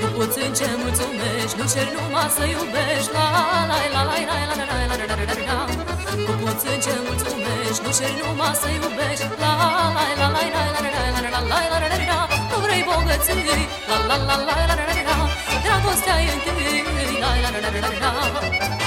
Cu 0.00 0.06
puțin 0.16 0.50
ce 0.58 0.66
mulțumești 0.80 1.56
Nu 1.58 1.64
cer 1.72 1.86
numai 1.94 2.28
să 2.36 2.44
iubești 2.54 3.10
La 3.16 3.26
la 3.70 3.76
la 3.94 4.02
la 4.08 4.16
la 4.28 4.36
la 4.48 4.54
la 4.60 4.64
la 4.90 5.04
la 5.10 5.24
la 5.30 5.36
la 5.48 5.93
Cu 6.26 6.32
puțin 6.40 6.78
ce 6.84 6.94
mulțumești 7.04 7.82
Nu 7.84 7.90
cer 7.98 8.12
numai 8.18 8.54
să 8.60 8.68
iubești 8.76 9.26
La 9.42 9.50
la 9.60 9.68
la 10.20 10.26
la 10.34 10.40
la 10.54 10.62
la 10.74 10.80
la 10.80 10.94
bogății 12.88 13.66
La 13.90 13.96
la 14.08 14.16
la 14.28 14.36
la 14.48 14.54
la 14.68 14.74
la 14.78 14.94
la 15.08 15.16
Dragostea 15.64 16.16
e 16.26 16.32
întâi 16.34 16.84
La 17.22 17.30
la 17.42 17.48
la 17.54 17.68
la 17.74 17.90
la 18.00 18.10
la 18.22 18.83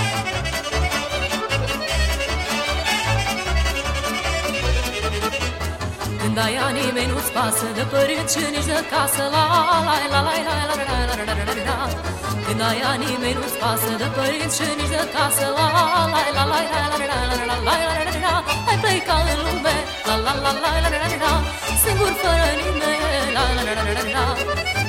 Când 6.28 6.46
ai 6.48 6.56
ani, 6.68 6.80
nimeni 6.86 7.12
nu-ți 7.14 7.32
pasă 7.38 7.68
De 7.78 7.84
părinți 7.94 8.32
și 8.34 8.44
nici 8.56 8.70
de 8.72 8.80
casă 8.92 9.24
La 9.36 9.44
la 9.88 9.96
la 10.14 10.20
la 10.26 10.34
la 10.48 10.54
la 10.70 10.76
la 10.80 10.86
la 11.10 11.24
la 11.30 11.44
la 11.50 11.56
la 11.68 11.78
Când 12.46 12.62
ai 12.70 12.80
ani, 12.90 13.04
nimeni 13.10 13.36
nu-ți 13.40 13.58
pasă 13.62 13.92
De 14.02 14.08
părinți 14.18 14.56
și 14.58 14.68
nici 14.80 14.94
de 14.96 15.04
casă 15.16 15.46
La 15.58 15.68
la 16.16 16.24
la 16.38 16.44
la 16.52 16.60
la 16.74 16.82
la 16.92 16.98
la 17.02 17.20
la 17.40 17.56
la 17.68 17.76
la 17.88 18.04
la 18.08 18.14
la 18.26 18.34
Ai 18.70 18.78
plecat 18.84 19.24
în 19.34 19.40
lume 19.46 19.76
La 20.08 20.16
la 20.26 20.34
la 20.44 20.52
la 20.64 20.72
la 20.84 20.90
la 20.94 21.10
la 21.24 21.34
Singur 21.82 22.14
fără 22.22 22.50
nimeni 22.62 23.30
La 23.36 23.44
la 23.56 23.62
la 23.68 23.74
la 23.78 23.94
la 23.98 24.04
la 24.16 24.26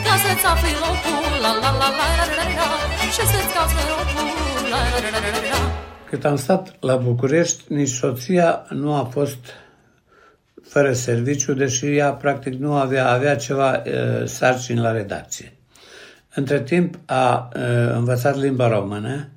Ca 0.05 0.15
să-ți 0.23 0.47
afli 0.53 0.73
locul 0.85 1.33
La 1.45 1.51
la 1.63 1.71
la 1.81 1.89
la 1.99 2.07
la 2.19 2.25
la 2.39 2.45
la 2.59 2.69
Și 3.15 3.23
să-ți 3.31 3.51
cauți 3.55 3.77
locul 3.93 4.29
La 4.73 4.81
la 4.93 4.99
la 5.05 5.11
la 5.25 5.31
la 5.37 5.43
la 5.53 5.61
cât 6.11 6.25
am 6.25 6.37
stat 6.37 6.65
la 6.81 6.97
București, 6.97 7.63
nici 7.69 7.89
soția 7.89 8.67
nu 8.71 8.95
a 8.95 9.05
fost 9.05 9.39
fără 10.79 10.93
serviciu, 10.93 11.55
deși 11.55 11.97
ea 11.97 12.11
practic 12.13 12.53
nu 12.55 12.73
avea, 12.73 13.09
avea 13.09 13.37
ceva 13.37 13.83
uh, 13.87 14.27
sarcini 14.27 14.79
la 14.79 14.93
redacție. 14.93 15.53
Între 16.35 16.63
timp 16.63 16.99
a 17.07 17.49
uh, 17.57 17.63
învățat 17.95 18.37
limba 18.37 18.69
română 18.69 19.29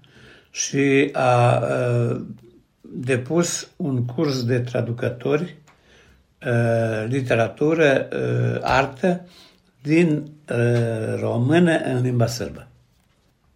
și 0.51 1.10
a 1.13 1.58
uh, 1.58 2.21
depus 2.82 3.69
un 3.75 4.06
curs 4.06 4.43
de 4.43 4.60
traducători, 4.60 5.56
uh, 6.45 7.06
literatură, 7.08 8.08
uh, 8.13 8.60
artă 8.62 9.27
din 9.82 10.32
uh, 10.51 11.19
română 11.19 11.77
în 11.77 12.01
limba 12.01 12.25
sârbă. 12.25 12.67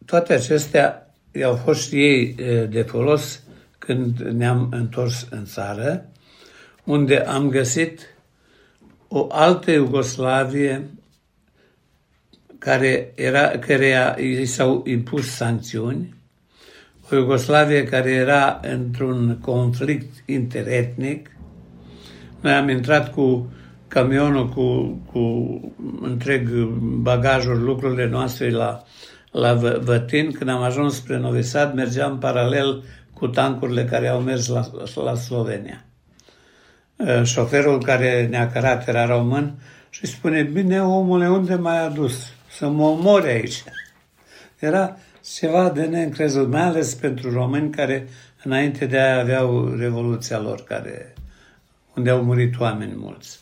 Toate 0.06 0.34
acestea 0.34 1.14
i-au 1.32 1.56
fost 1.56 1.88
și 1.88 1.96
ei 1.96 2.36
uh, 2.40 2.70
de 2.70 2.82
folos 2.82 3.42
când 3.78 4.20
ne-am 4.20 4.68
întors 4.72 5.28
în 5.30 5.46
țară 5.46 6.06
unde 6.86 7.20
am 7.20 7.50
găsit 7.50 8.16
o 9.08 9.28
altă 9.30 9.72
Iugoslavie 9.72 10.90
care 12.58 13.12
era, 13.16 13.48
care 13.48 14.16
i 14.22 14.46
s-au 14.46 14.84
impus 14.86 15.28
sancțiuni, 15.28 16.16
o 17.12 17.16
Iugoslavie 17.16 17.84
care 17.84 18.12
era 18.12 18.60
într-un 18.62 19.38
conflict 19.42 20.24
interetnic. 20.26 21.30
Noi 22.42 22.54
am 22.54 22.70
intrat 22.70 23.12
cu 23.14 23.54
camionul, 23.88 24.50
cu, 24.50 24.98
cu 25.12 25.22
întreg 26.02 26.50
bagajul, 27.02 27.64
lucrurile 27.64 28.08
noastre 28.08 28.50
la, 28.50 28.84
la 29.32 29.54
Vătin. 29.82 30.32
Când 30.32 30.50
am 30.50 30.62
ajuns 30.62 30.96
spre 30.96 31.18
Novi 31.18 31.42
Sad, 31.42 31.74
mergeam 31.74 32.18
paralel 32.18 32.84
cu 33.14 33.28
tancurile 33.28 33.86
care 33.86 34.08
au 34.08 34.22
mers 34.22 34.48
la, 34.48 34.72
la 35.04 35.16
Slovenia. 35.16 35.86
Eh, 36.98 37.24
șoferul 37.24 37.84
care 37.84 38.28
ne-a 38.30 38.52
cărat 38.52 38.88
era 38.88 39.06
român 39.06 39.54
și 39.90 40.06
spune, 40.06 40.44
bine 40.44 40.82
omule, 40.82 41.30
unde 41.30 41.56
m-ai 41.56 41.86
adus? 41.86 42.34
Să 42.50 42.68
mă 42.68 42.84
omori 42.84 43.28
aici. 43.28 43.64
Era 44.60 44.98
ceva 45.34 45.70
de 45.70 45.84
neîncrezut, 45.84 46.50
mai 46.50 46.62
ales 46.62 46.94
pentru 46.94 47.32
români 47.32 47.70
care 47.70 48.08
înainte 48.44 48.86
de 48.86 49.00
aia 49.00 49.20
aveau 49.20 49.76
revoluția 49.78 50.40
lor, 50.40 50.64
care, 50.64 51.14
unde 51.96 52.10
au 52.10 52.24
murit 52.24 52.60
oameni 52.60 52.94
mulți. 52.96 53.40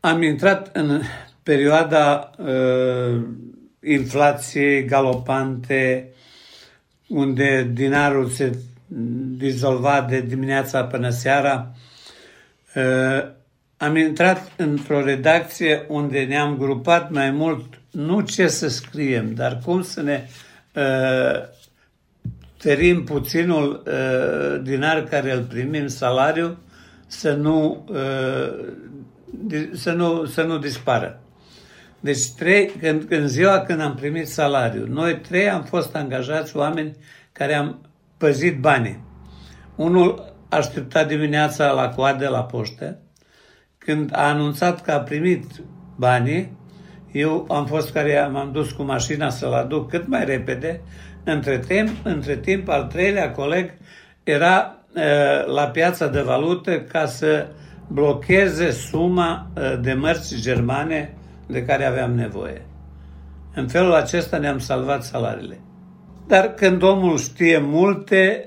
Am 0.00 0.22
intrat 0.22 0.76
în 0.76 1.00
perioada 1.42 2.30
uh, 2.38 3.22
inflației 3.82 4.84
galopante, 4.84 6.08
unde 7.08 7.70
dinarul 7.72 8.28
se 8.28 8.58
dizolvat 9.36 10.08
de 10.08 10.20
dimineața 10.20 10.84
până 10.84 11.08
seara, 11.10 11.72
am 13.76 13.96
intrat 13.96 14.52
într-o 14.56 15.04
redacție 15.04 15.84
unde 15.88 16.24
ne-am 16.24 16.56
grupat 16.56 17.10
mai 17.10 17.30
mult 17.30 17.80
nu 17.90 18.20
ce 18.20 18.48
să 18.48 18.68
scriem, 18.68 19.34
dar 19.34 19.58
cum 19.64 19.82
să 19.82 20.02
ne 20.02 20.28
uh, 20.74 21.42
ferim 22.56 23.04
puținul 23.04 23.82
uh, 23.86 24.62
dinar 24.62 25.02
care 25.02 25.32
îl 25.32 25.42
primim, 25.42 25.86
salariu, 25.86 26.58
să 27.06 27.32
nu, 27.32 27.84
uh, 27.88 28.64
să 29.72 29.92
nu, 29.92 30.24
să 30.24 30.42
nu 30.42 30.58
dispară. 30.58 31.20
Deci 32.00 32.30
trei, 32.30 32.66
când, 32.66 33.12
în 33.12 33.28
ziua 33.28 33.60
când 33.60 33.80
am 33.80 33.94
primit 33.94 34.28
salariu, 34.28 34.86
noi 34.88 35.18
trei 35.18 35.50
am 35.50 35.62
fost 35.62 35.94
angajați 35.94 36.56
oameni 36.56 36.96
care 37.32 37.54
am 37.54 37.88
păzit 38.16 38.60
banii. 38.60 39.00
Unul 39.76 40.34
aștepta 40.48 41.04
dimineața 41.04 41.70
la 41.70 41.88
coadă 41.88 42.28
la 42.28 42.44
poștă. 42.44 42.98
Când 43.78 44.10
a 44.12 44.28
anunțat 44.28 44.82
că 44.82 44.92
a 44.92 45.00
primit 45.00 45.44
banii, 45.96 46.56
eu 47.12 47.46
am 47.48 47.66
fost 47.66 47.92
care 47.92 48.28
m-am 48.32 48.52
dus 48.52 48.70
cu 48.70 48.82
mașina 48.82 49.30
să-l 49.30 49.52
aduc 49.52 49.90
cât 49.90 50.06
mai 50.06 50.24
repede. 50.24 50.80
Între 51.24 51.58
timp, 51.58 51.88
între 52.02 52.36
timp 52.36 52.68
al 52.68 52.84
treilea 52.84 53.32
coleg 53.32 53.70
era 54.22 54.76
uh, 54.94 55.54
la 55.54 55.66
piața 55.66 56.06
de 56.06 56.20
valută 56.20 56.80
ca 56.80 57.06
să 57.06 57.46
blocheze 57.88 58.70
suma 58.70 59.50
uh, 59.56 59.78
de 59.80 59.92
mărți 59.92 60.40
germane 60.40 61.14
de 61.46 61.64
care 61.64 61.84
aveam 61.84 62.14
nevoie. 62.14 62.62
În 63.54 63.68
felul 63.68 63.94
acesta 63.94 64.38
ne-am 64.38 64.58
salvat 64.58 65.02
salariile. 65.02 65.60
Dar 66.28 66.54
când 66.54 66.82
omul 66.82 67.18
știe 67.18 67.58
multe, 67.58 68.46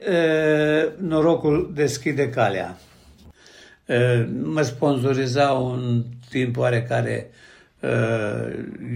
norocul 0.97 1.71
deschide 1.73 2.29
calea. 2.29 2.77
Mă 4.43 4.61
sponsoriza 4.61 5.51
un 5.51 6.03
timp 6.29 6.57
oarecare 6.57 7.29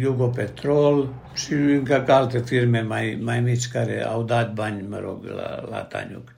Yugo 0.02 0.28
Petrol 0.28 1.14
și 1.34 1.54
încă 1.54 2.04
alte 2.08 2.40
firme 2.40 2.82
mai, 2.82 3.20
mai 3.22 3.40
mici 3.40 3.68
care 3.68 4.06
au 4.06 4.24
dat 4.24 4.54
bani, 4.54 4.86
mă 4.90 5.00
rog, 5.00 5.26
la, 5.36 5.66
la 5.70 5.78
Taniuc. 5.78 6.34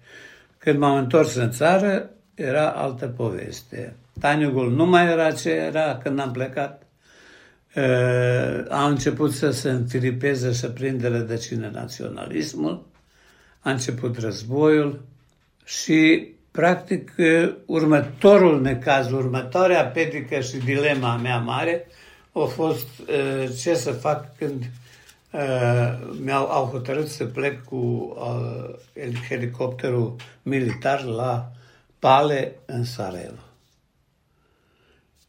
Când 0.57 0.79
m-am 0.79 0.97
întors 0.97 1.35
în 1.35 1.51
țară, 1.51 2.09
era 2.35 2.69
altă 2.69 3.07
poveste. 3.07 3.93
Taniugul 4.19 4.71
nu 4.71 4.85
mai 4.85 5.11
era 5.11 5.31
ce 5.31 5.49
era 5.49 5.97
când 6.03 6.19
am 6.19 6.31
plecat 6.31 6.81
a 8.69 8.87
început 8.87 9.33
să 9.33 9.51
se 9.51 9.69
înfilipeze, 9.69 10.53
să 10.53 10.69
prinde 10.69 11.07
rădăcină 11.07 11.69
naționalismul, 11.73 12.85
a 13.59 13.71
început 13.71 14.17
războiul 14.17 15.01
și, 15.65 16.31
practic, 16.51 17.15
următorul 17.65 18.61
necaz, 18.61 19.11
următoarea 19.11 19.85
pedică 19.85 20.39
și 20.39 20.57
dilema 20.57 21.15
mea 21.15 21.37
mare 21.37 21.87
a 22.31 22.39
fost 22.39 22.87
ce 23.61 23.73
să 23.73 23.91
fac 23.91 24.37
când 24.37 24.69
mi-au 26.23 26.45
au 26.45 26.65
hotărât 26.65 27.07
să 27.07 27.25
plec 27.25 27.63
cu 27.63 28.15
helicopterul 29.27 30.15
militar 30.41 31.03
la 31.03 31.51
Pale 31.99 32.55
în 32.65 32.83
Sarajevo. 32.83 33.46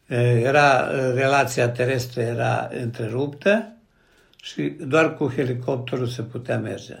Era, 0.09 0.91
relația 1.13 1.69
terestră 1.69 2.21
era 2.21 2.69
întreruptă 2.71 3.73
și 4.41 4.61
doar 4.61 5.15
cu 5.15 5.31
helicopterul 5.35 6.07
se 6.07 6.21
putea 6.21 6.57
merge. 6.57 6.95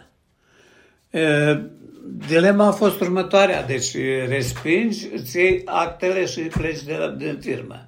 Dilema 2.27 2.65
a 2.65 2.71
fost 2.71 2.99
următoarea, 2.99 3.63
deci 3.63 3.95
respingi, 4.27 5.07
îți 5.13 5.37
iei 5.37 5.61
actele 5.65 6.25
și 6.25 6.39
pleci 6.39 6.83
de 6.83 6.95
la, 6.95 7.07
din 7.07 7.39
firmă. 7.41 7.87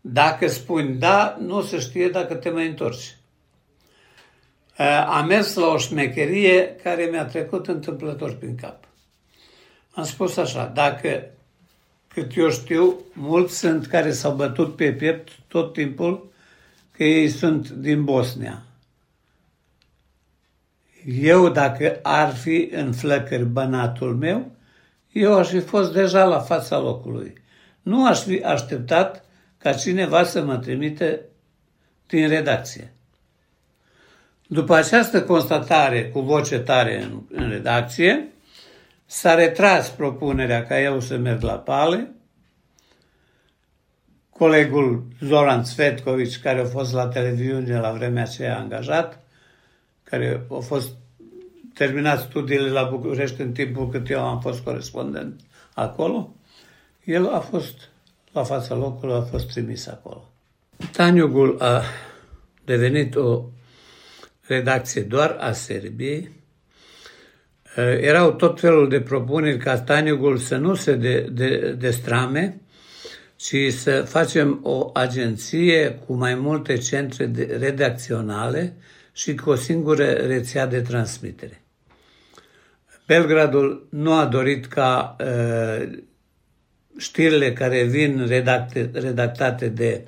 Dacă 0.00 0.48
spui 0.48 0.88
da, 0.88 1.36
nu 1.40 1.62
se 1.62 1.78
știe 1.78 2.08
dacă 2.08 2.34
te 2.34 2.50
mai 2.50 2.66
întorci. 2.66 3.16
Am 5.06 5.26
mers 5.26 5.54
la 5.54 5.66
o 5.66 5.78
șmecherie 5.78 6.76
care 6.82 7.04
mi-a 7.04 7.24
trecut 7.24 7.66
întâmplător 7.66 8.36
prin 8.36 8.54
cap. 8.54 8.84
Am 9.90 10.04
spus 10.04 10.36
așa, 10.36 10.70
dacă 10.74 11.24
cât 12.14 12.36
eu 12.36 12.50
știu, 12.50 12.94
mulți 13.12 13.58
sunt 13.58 13.86
care 13.86 14.12
s-au 14.12 14.34
bătut 14.34 14.76
pe 14.76 14.92
piept 14.92 15.28
tot 15.48 15.72
timpul 15.72 16.32
că 16.90 17.04
ei 17.04 17.28
sunt 17.28 17.68
din 17.68 18.04
Bosnia. 18.04 18.62
Eu, 21.20 21.48
dacă 21.48 21.98
ar 22.02 22.34
fi 22.34 22.68
în 22.72 22.92
flăcări 22.92 23.44
bănatul 23.44 24.16
meu, 24.16 24.50
eu 25.12 25.38
aș 25.38 25.48
fi 25.48 25.60
fost 25.60 25.92
deja 25.92 26.24
la 26.24 26.38
fața 26.38 26.78
locului. 26.78 27.32
Nu 27.82 28.06
aș 28.06 28.22
fi 28.22 28.42
așteptat 28.42 29.24
ca 29.58 29.72
cineva 29.72 30.24
să 30.24 30.42
mă 30.42 30.56
trimite 30.56 31.20
din 32.06 32.28
redacție. 32.28 32.92
După 34.46 34.74
această 34.74 35.22
constatare 35.22 36.08
cu 36.08 36.20
voce 36.20 36.58
tare 36.58 37.02
în, 37.02 37.22
în 37.30 37.48
redacție, 37.48 38.28
S-a 39.12 39.34
retras 39.34 39.90
propunerea 39.90 40.66
ca 40.66 40.80
eu 40.80 41.00
să 41.00 41.16
merg 41.16 41.42
la 41.42 41.58
Pale. 41.58 42.14
Colegul 44.30 45.04
Zoran 45.20 45.64
Svetkovic, 45.64 46.40
care 46.40 46.60
a 46.60 46.64
fost 46.64 46.92
la 46.92 47.08
televiziune 47.08 47.80
la 47.80 47.92
vremea 47.92 48.22
aceea 48.22 48.58
angajat, 48.58 49.22
care 50.02 50.46
a 50.50 50.58
fost 50.58 50.90
terminat 51.74 52.20
studiile 52.20 52.68
la 52.68 52.82
București 52.82 53.40
în 53.40 53.52
timpul 53.52 53.88
cât 53.88 54.10
eu 54.10 54.24
am 54.24 54.40
fost 54.40 54.60
corespondent 54.60 55.40
acolo, 55.74 56.34
el 57.04 57.28
a 57.34 57.38
fost 57.40 57.88
la 58.32 58.44
fața 58.44 58.74
locului, 58.74 59.14
a 59.14 59.22
fost 59.22 59.48
trimis 59.48 59.86
acolo. 59.86 60.30
Taniugul 60.92 61.56
a 61.60 61.82
devenit 62.64 63.14
o 63.14 63.44
redacție 64.46 65.02
doar 65.02 65.36
a 65.40 65.52
Serbiei, 65.52 66.30
Eh, 66.30 66.39
erau 68.00 68.32
tot 68.32 68.60
felul 68.60 68.88
de 68.88 69.00
propuneri 69.00 69.58
ca 69.58 69.76
Staniugul 69.76 70.36
să 70.36 70.56
nu 70.56 70.74
se 70.74 70.94
de, 70.94 71.20
de, 71.32 71.76
destrame, 71.78 72.60
ci 73.36 73.72
să 73.72 74.02
facem 74.02 74.60
o 74.62 74.90
agenție 74.94 75.90
cu 75.90 76.12
mai 76.12 76.34
multe 76.34 76.76
centre 76.76 77.26
de, 77.26 77.56
redacționale 77.60 78.76
și 79.12 79.34
cu 79.34 79.50
o 79.50 79.54
singură 79.54 80.10
rețea 80.10 80.66
de 80.66 80.80
transmitere. 80.80 81.62
Belgradul 83.06 83.86
nu 83.90 84.12
a 84.12 84.26
dorit 84.26 84.66
ca 84.66 85.16
uh, 85.20 85.98
știrile 86.98 87.52
care 87.52 87.82
vin 87.82 88.26
redacte, 88.26 88.90
redactate 88.92 89.68
de 89.68 90.04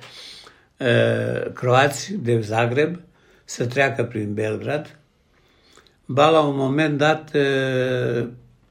uh, 0.77 1.51
croați, 1.53 2.13
de 2.13 2.39
Zagreb, 2.39 2.99
să 3.43 3.65
treacă 3.65 4.03
prin 4.03 4.33
Belgrad, 4.33 4.97
Ba 6.05 6.29
la 6.29 6.39
un 6.41 6.55
moment 6.55 6.97
dat, 6.97 7.31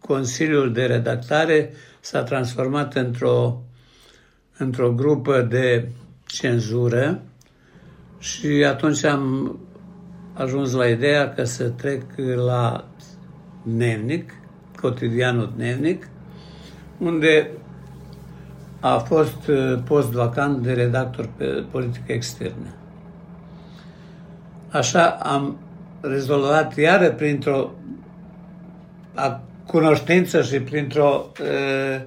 Consiliul 0.01 0.73
de 0.73 0.87
Redactare 0.87 1.73
s-a 2.01 2.23
transformat 2.23 2.95
într-o, 2.95 3.63
într-o 4.57 4.93
grupă 4.93 5.41
de 5.41 5.89
cenzură 6.27 7.23
și 8.19 8.47
atunci 8.47 9.05
am 9.05 9.59
ajuns 10.33 10.73
la 10.73 10.87
ideea 10.87 11.35
că 11.35 11.45
să 11.45 11.69
trec 11.69 12.03
la 12.35 12.85
Dnevnic, 13.63 14.35
cotidianul 14.81 15.53
Dnevnic, 15.57 16.09
unde 16.99 17.51
a 18.81 18.99
fost 18.99 19.51
post 19.85 20.11
vacant 20.11 20.63
de 20.63 20.73
redactor 20.73 21.29
pe 21.37 21.65
politică 21.71 22.13
externă. 22.13 22.75
Așa 24.71 25.09
am 25.09 25.59
rezolvat 26.03 26.77
iară 26.77 27.11
printr-o 27.13 27.75
cunoștință 29.67 30.43
și 30.43 30.61
printr-o 30.61 31.33
uh, 31.41 32.01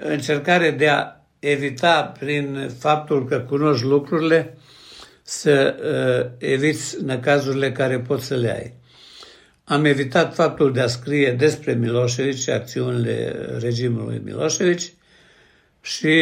încercare 0.00 0.70
de 0.70 0.88
a 0.88 1.06
evita 1.38 2.12
prin 2.18 2.70
faptul 2.78 3.26
că 3.26 3.38
cunoști 3.38 3.84
lucrurile 3.84 4.56
să 5.22 5.74
uh, 5.82 6.30
eviți 6.38 7.04
năcazurile 7.04 7.72
care 7.72 7.98
poți 7.98 8.26
să 8.26 8.34
le 8.34 8.56
ai. 8.58 8.74
Am 9.64 9.84
evitat 9.84 10.34
faptul 10.34 10.72
de 10.72 10.80
a 10.80 10.86
scrie 10.86 11.32
despre 11.32 11.72
Milosevic 11.72 12.36
și 12.36 12.50
acțiunile 12.50 13.36
regimului 13.60 14.20
Milosevic 14.24 14.80
și 15.80 16.14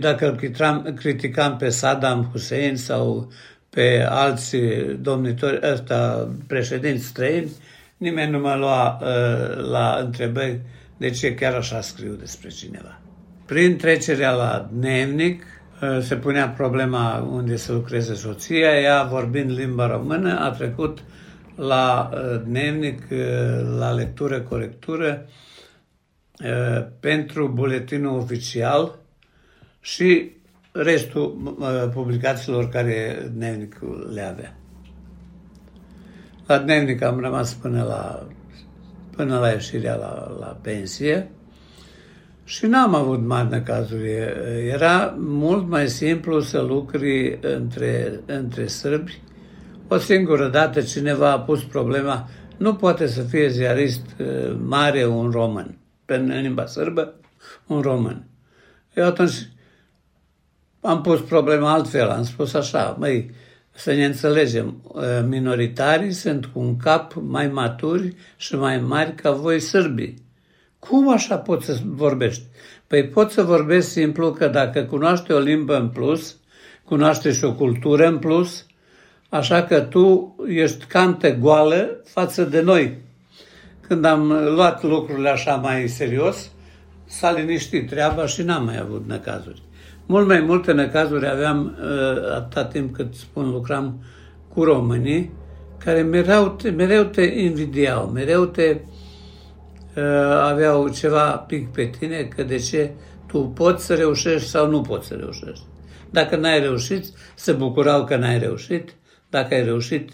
dacă 0.00 0.28
îl 0.28 0.92
criticam 0.94 1.56
pe 1.56 1.68
Saddam 1.68 2.28
Hussein 2.30 2.76
sau 2.76 3.32
pe 3.74 4.06
alți 4.08 4.56
domnitori, 5.00 5.58
ăsta, 5.72 6.28
președinți 6.46 7.04
străini, 7.04 7.50
nimeni 7.96 8.30
nu 8.30 8.38
mă 8.38 8.54
lua 8.54 8.98
uh, 9.00 9.70
la 9.70 9.98
întrebări 10.00 10.60
de 10.96 11.10
ce 11.10 11.34
chiar 11.34 11.54
așa 11.54 11.80
scriu 11.80 12.12
despre 12.12 12.48
cineva. 12.48 13.00
Prin 13.46 13.76
trecerea 13.76 14.30
la 14.30 14.68
dnevnic, 14.72 15.44
uh, 15.82 15.98
se 16.00 16.16
punea 16.16 16.48
problema 16.48 17.28
unde 17.30 17.56
să 17.56 17.72
lucreze 17.72 18.14
soția, 18.14 18.80
ea 18.80 19.02
vorbind 19.02 19.50
limba 19.50 19.86
română, 19.86 20.40
a 20.40 20.50
trecut 20.50 20.98
la 21.54 22.10
uh, 22.12 22.40
dnevnic, 22.44 23.02
uh, 23.10 23.18
la 23.78 23.92
lectură, 23.92 24.40
corectură, 24.40 25.26
pentru 27.00 27.48
buletinul 27.48 28.18
oficial 28.18 28.98
și 29.80 30.30
restul 30.72 31.56
publicațiilor 31.94 32.68
care 32.68 33.30
dnevnicul 33.34 34.10
le 34.14 34.20
avea. 34.20 34.56
La 36.46 36.58
dnevnic 36.58 37.02
am 37.02 37.20
rămas 37.20 37.54
până 37.54 37.82
la, 37.82 38.26
până 39.16 39.38
la 39.38 39.48
ieșirea 39.48 39.94
la, 39.94 40.36
la 40.40 40.58
pensie 40.62 41.30
și 42.44 42.66
n-am 42.66 42.94
avut 42.94 43.26
mari 43.26 43.48
necazuri. 43.50 44.10
Era 44.68 45.14
mult 45.18 45.68
mai 45.68 45.88
simplu 45.88 46.40
să 46.40 46.60
lucri 46.60 47.38
între, 47.40 48.20
între 48.26 48.66
sârbi. 48.66 49.20
O 49.88 49.96
singură 49.96 50.48
dată 50.48 50.80
cineva 50.80 51.30
a 51.30 51.40
pus 51.40 51.64
problema, 51.64 52.28
nu 52.56 52.74
poate 52.74 53.06
să 53.06 53.22
fie 53.22 53.48
ziarist 53.48 54.06
uh, 54.18 54.56
mare 54.64 55.06
un 55.06 55.30
român, 55.30 55.78
în 56.06 56.40
limba 56.40 56.66
sârbă, 56.66 57.14
un 57.66 57.80
român. 57.80 58.26
Eu 58.94 59.06
atunci 59.06 59.48
am 60.82 61.00
pus 61.00 61.20
problema 61.20 61.72
altfel, 61.72 62.10
am 62.10 62.24
spus 62.24 62.54
așa, 62.54 62.96
măi, 62.98 63.30
să 63.74 63.92
ne 63.92 64.04
înțelegem, 64.04 64.82
uh, 64.82 65.02
minoritarii 65.28 66.12
sunt 66.12 66.46
cu 66.46 66.58
un 66.58 66.76
cap 66.76 67.12
mai 67.14 67.48
maturi 67.48 68.14
și 68.36 68.56
mai 68.56 68.78
mari 68.78 69.14
ca 69.14 69.30
voi 69.30 69.60
sârbii. 69.60 70.14
Cum 70.78 71.12
așa 71.12 71.38
poți 71.38 71.66
să 71.66 71.78
vorbești? 71.84 72.42
Păi 72.86 73.08
poți 73.08 73.34
să 73.34 73.42
vorbești 73.42 73.90
simplu 73.90 74.32
că 74.32 74.48
dacă 74.48 74.82
cunoaște 74.82 75.32
o 75.32 75.38
limbă 75.38 75.76
în 75.76 75.88
plus, 75.88 76.36
cunoaște 76.84 77.32
și 77.32 77.44
o 77.44 77.54
cultură 77.54 78.06
în 78.06 78.18
plus, 78.18 78.66
așa 79.28 79.62
că 79.62 79.80
tu 79.80 80.36
ești 80.48 80.84
cante 80.84 81.30
goală 81.30 82.00
față 82.04 82.44
de 82.44 82.60
noi. 82.60 82.98
Când 83.80 84.04
am 84.04 84.32
luat 84.54 84.82
lucrurile 84.82 85.28
așa 85.28 85.54
mai 85.54 85.88
serios, 85.88 86.50
s-a 87.04 87.32
liniștit 87.32 87.88
treaba 87.88 88.26
și 88.26 88.42
n-am 88.42 88.64
mai 88.64 88.78
avut 88.78 89.06
necazuri. 89.06 89.62
Mult 90.12 90.26
mai 90.26 90.40
multe 90.40 90.72
necazuri 90.72 91.28
aveam 91.28 91.78
uh, 91.80 92.34
atâta 92.34 92.64
timp 92.64 92.94
cât 92.94 93.14
spun 93.14 93.50
lucram 93.50 94.04
cu 94.48 94.64
românii, 94.64 95.32
care 95.84 96.02
mereu 96.02 96.48
te, 96.48 96.70
mereu 96.70 97.04
te 97.04 97.22
invidiau, 97.22 98.06
mereu 98.06 98.44
te 98.44 98.80
uh, 99.96 100.02
aveau 100.42 100.88
ceva 100.88 101.30
pic 101.30 101.68
pe 101.68 101.90
tine, 101.98 102.22
că 102.22 102.42
de 102.42 102.56
ce 102.56 102.90
tu 103.26 103.38
poți 103.38 103.84
să 103.84 103.94
reușești 103.94 104.48
sau 104.48 104.68
nu 104.68 104.80
poți 104.80 105.06
să 105.06 105.14
reușești. 105.14 105.64
Dacă 106.10 106.36
n-ai 106.36 106.60
reușit, 106.60 107.04
se 107.34 107.52
bucurau 107.52 108.04
că 108.04 108.16
n-ai 108.16 108.38
reușit. 108.38 108.94
Dacă 109.30 109.54
ai 109.54 109.64
reușit, 109.64 110.10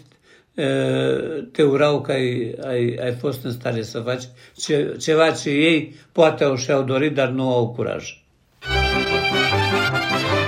uh, 0.55 1.47
te 1.51 1.63
urau 1.63 2.01
că 2.01 2.11
ai, 2.11 2.55
ai, 2.65 2.97
ai 3.03 3.13
fost 3.13 3.43
în 3.43 3.51
stare 3.51 3.81
să 3.81 3.99
faci 3.99 4.23
ce, 4.55 4.95
ceva 4.99 5.31
ce 5.31 5.49
ei 5.49 5.95
poate 6.11 6.43
au 6.43 6.55
și-au 6.55 6.83
dorit, 6.83 7.13
dar 7.13 7.29
nu 7.29 7.53
au 7.53 7.69
curaj. 7.69 8.27
Música 9.51 10.38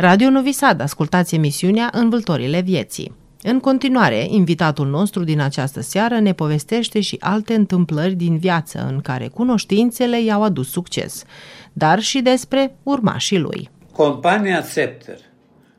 Radio 0.00 0.30
Novi 0.30 0.52
Sad, 0.52 0.80
ascultați 0.80 1.34
emisiunea 1.34 1.90
Învâltorile 1.92 2.60
vieții. 2.60 3.14
În 3.42 3.60
continuare, 3.60 4.26
invitatul 4.28 4.86
nostru 4.86 5.24
din 5.24 5.40
această 5.40 5.80
seară 5.80 6.20
ne 6.20 6.32
povestește 6.32 7.00
și 7.00 7.16
alte 7.20 7.54
întâmplări 7.54 8.14
din 8.14 8.38
viață 8.38 8.86
în 8.90 9.00
care 9.00 9.28
cunoștințele 9.28 10.22
i-au 10.22 10.42
adus 10.42 10.70
succes, 10.70 11.24
dar 11.72 11.98
și 11.98 12.20
despre 12.20 12.74
urmașii 12.82 13.38
lui. 13.38 13.70
Compania 13.92 14.62
Scepter 14.62 15.18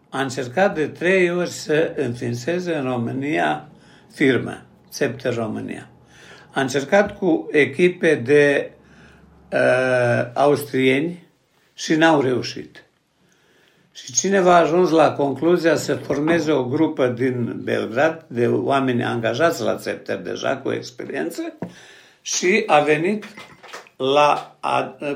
a 0.10 0.22
încercat 0.22 0.76
de 0.76 0.86
trei 0.86 1.32
ori 1.32 1.50
să 1.50 1.94
înființeze 1.96 2.76
în 2.76 2.84
România 2.84 3.68
firmă, 4.14 4.66
Scepter 4.90 5.36
România. 5.36 5.90
A 6.52 6.62
încercat 6.62 7.18
cu 7.18 7.48
echipe 7.52 8.16
de 8.16 8.72
uh, 9.52 10.32
austrieni 10.34 11.24
și 11.74 11.96
n-au 11.96 12.22
reușit. 12.22 12.86
Și 14.04 14.14
cineva 14.14 14.56
a 14.56 14.60
ajuns 14.60 14.90
la 14.90 15.12
concluzia 15.12 15.76
să 15.76 15.96
formeze 15.96 16.52
o 16.52 16.64
grupă 16.64 17.08
din 17.08 17.60
Belgrad 17.64 18.26
de 18.28 18.48
oameni 18.48 19.04
angajați 19.04 19.62
la 19.62 19.76
țepter 19.76 20.18
deja 20.18 20.58
cu 20.58 20.72
experiență 20.72 21.58
și 22.22 22.64
a 22.66 22.80
venit 22.80 23.26
la 23.96 24.58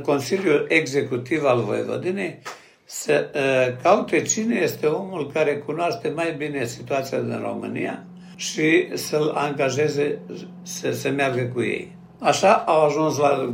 Consiliul 0.02 0.66
Executiv 0.70 1.44
al 1.44 1.62
Voivodinei 1.62 2.40
să 2.86 3.30
uh, 3.36 3.82
caute 3.84 4.22
cine 4.22 4.56
este 4.56 4.88
omul 4.88 5.32
care 5.32 5.58
cunoaște 5.58 6.12
mai 6.16 6.36
bine 6.38 6.66
situația 6.66 7.20
din 7.20 7.40
România 7.42 8.04
și 8.36 8.98
să-l 8.98 9.32
angajeze 9.36 10.20
să 10.64 10.92
se 10.92 11.10
meargă 11.10 11.52
cu 11.54 11.62
ei. 11.62 11.96
Așa 12.20 12.54
au 12.54 12.86
ajuns 12.86 13.18
la 13.18 13.54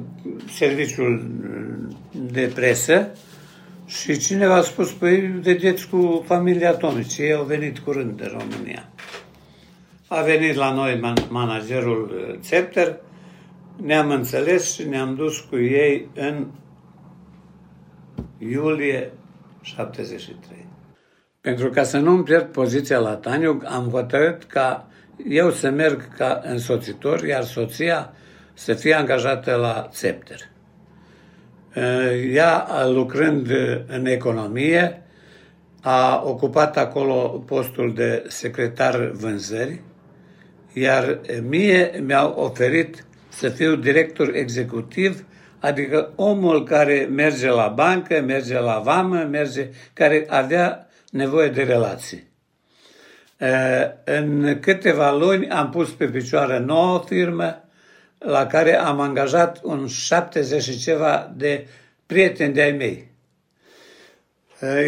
serviciul 0.50 1.32
de 2.12 2.52
presă 2.56 3.08
și 4.00 4.18
cineva 4.18 4.56
a 4.56 4.62
spus, 4.62 4.92
păi, 4.92 5.22
vedeți 5.22 5.90
cu 5.90 6.24
familia 6.26 6.70
atomici, 6.70 7.18
ei 7.18 7.34
au 7.34 7.44
venit 7.44 7.80
curând 7.80 8.18
de 8.18 8.38
România. 8.38 8.90
A 10.08 10.22
venit 10.22 10.56
la 10.56 10.74
noi 10.74 11.18
managerul 11.30 12.38
Țepter, 12.42 12.88
uh, 12.88 12.96
ne-am 13.76 14.10
înțeles 14.10 14.74
și 14.74 14.88
ne-am 14.88 15.16
dus 15.16 15.40
cu 15.40 15.58
ei 15.58 16.10
în 16.16 16.48
iulie 18.38 19.12
73. 19.62 20.68
Pentru 21.42 21.70
ca 21.70 21.84
să 21.84 21.98
nu-mi 21.98 22.24
pierd 22.24 22.46
poziția 22.46 23.00
la 23.00 23.16
Taniu, 23.16 23.62
am 23.66 23.90
hotărât 23.90 24.44
ca 24.44 24.88
eu 25.28 25.52
să 25.52 25.70
merg 25.70 26.16
ca 26.18 26.42
însoțitor, 26.44 27.24
iar 27.24 27.44
soția 27.44 28.14
să 28.54 28.74
fie 28.74 28.94
angajată 28.94 29.56
la 29.56 29.88
Țepter. 29.92 30.40
Eh, 31.74 32.34
ea, 32.34 32.86
lucrând 32.88 33.50
în 33.88 34.06
economie, 34.06 35.02
a 35.82 36.24
ocupat 36.26 36.78
acolo 36.78 37.44
postul 37.46 37.94
de 37.94 38.24
secretar 38.28 39.12
vânzări, 39.14 39.82
iar 40.74 41.20
mie 41.48 42.02
mi-au 42.06 42.32
oferit 42.32 43.06
să 43.30 43.50
fiu 43.50 43.76
director 43.76 44.36
executiv, 44.36 45.26
adică 45.60 46.12
omul 46.16 46.64
care 46.64 47.08
merge 47.12 47.50
la 47.50 47.68
bancă, 47.68 48.22
merge 48.22 48.60
la 48.60 48.80
vamă, 48.80 49.28
merge, 49.32 49.70
care 49.94 50.26
avea 50.30 50.88
nevoie 51.12 51.50
de 51.50 51.64
relații. 51.64 52.30
Eh, 53.38 53.90
în 54.04 54.58
câteva 54.60 55.12
luni 55.12 55.50
am 55.50 55.70
pus 55.70 55.90
pe 55.90 56.06
picioare 56.06 56.60
nouă 56.60 57.04
firmă, 57.08 57.64
la 58.24 58.48
care 58.48 58.76
am 58.76 59.00
angajat 59.00 59.60
un 59.64 59.88
70 59.88 60.64
și 60.64 60.78
ceva 60.78 61.32
de 61.36 61.68
prieteni 62.06 62.54
de-ai 62.54 62.72
mei. 62.72 63.10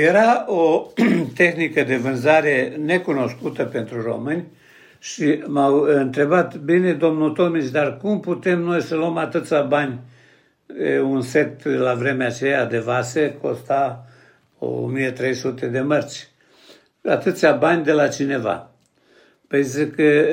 Era 0.06 0.46
o 0.48 0.88
tehnică 1.36 1.84
de 1.84 1.96
vânzare 1.96 2.76
necunoscută 2.84 3.64
pentru 3.64 4.02
români 4.02 4.48
și 5.00 5.44
m-au 5.48 5.82
întrebat, 5.82 6.56
bine, 6.56 6.94
domnul 6.94 7.32
Tomis, 7.32 7.72
dar 7.72 7.98
cum 7.98 8.20
putem 8.20 8.60
noi 8.60 8.82
să 8.82 8.96
luăm 8.96 9.18
atâția 9.18 9.62
bani? 9.62 10.00
Un 11.04 11.22
set 11.22 11.64
la 11.64 11.94
vremea 11.94 12.28
aceea 12.28 12.66
de 12.66 12.80
vase 12.80 13.38
costa 13.42 14.06
1300 14.60 15.68
de 15.68 15.80
mărci. 15.80 16.28
Atâția 17.04 17.52
bani 17.52 17.84
de 17.84 17.92
la 17.92 18.08
cineva. 18.08 18.73
Păi 19.54 19.64
zic 19.64 19.96
că 19.96 20.26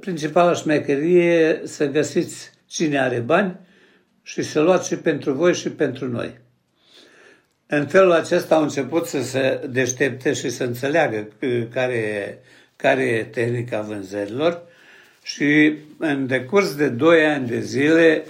principala 0.00 0.54
șmecherie 0.54 1.22
e 1.22 1.60
să 1.64 1.86
găsiți 1.86 2.50
cine 2.66 3.00
are 3.00 3.18
bani 3.18 3.56
și 4.22 4.42
să 4.42 4.60
luați 4.60 4.88
și 4.88 4.96
pentru 4.96 5.32
voi 5.32 5.54
și 5.54 5.70
pentru 5.70 6.08
noi. 6.08 6.38
În 7.66 7.86
felul 7.86 8.12
acesta 8.12 8.54
au 8.54 8.62
început 8.62 9.06
să 9.06 9.22
se 9.22 9.60
deștepte 9.70 10.32
și 10.32 10.48
să 10.48 10.64
înțeleagă 10.64 11.28
care 11.72 11.94
e, 11.94 12.38
care 12.76 13.02
e 13.02 13.24
tehnica 13.24 13.80
vânzărilor 13.80 14.62
și 15.22 15.74
în 15.98 16.26
decurs 16.26 16.74
de 16.74 16.88
2 16.88 17.24
ani 17.24 17.46
de 17.46 17.60
zile 17.60 18.24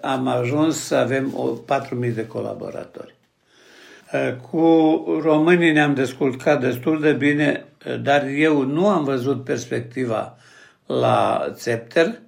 am 0.00 0.26
ajuns 0.26 0.78
să 0.78 0.94
avem 0.94 1.64
4.000 2.06 2.14
de 2.14 2.26
colaboratori. 2.26 3.14
Cu 4.50 5.04
românii 5.22 5.72
ne-am 5.72 5.94
descurcat 5.94 6.60
destul 6.60 7.00
de 7.00 7.12
bine, 7.12 7.64
dar 8.02 8.26
eu 8.26 8.62
nu 8.62 8.86
am 8.86 9.04
văzut 9.04 9.44
perspectiva 9.44 10.36
la 10.86 11.48
țepter, 11.52 12.20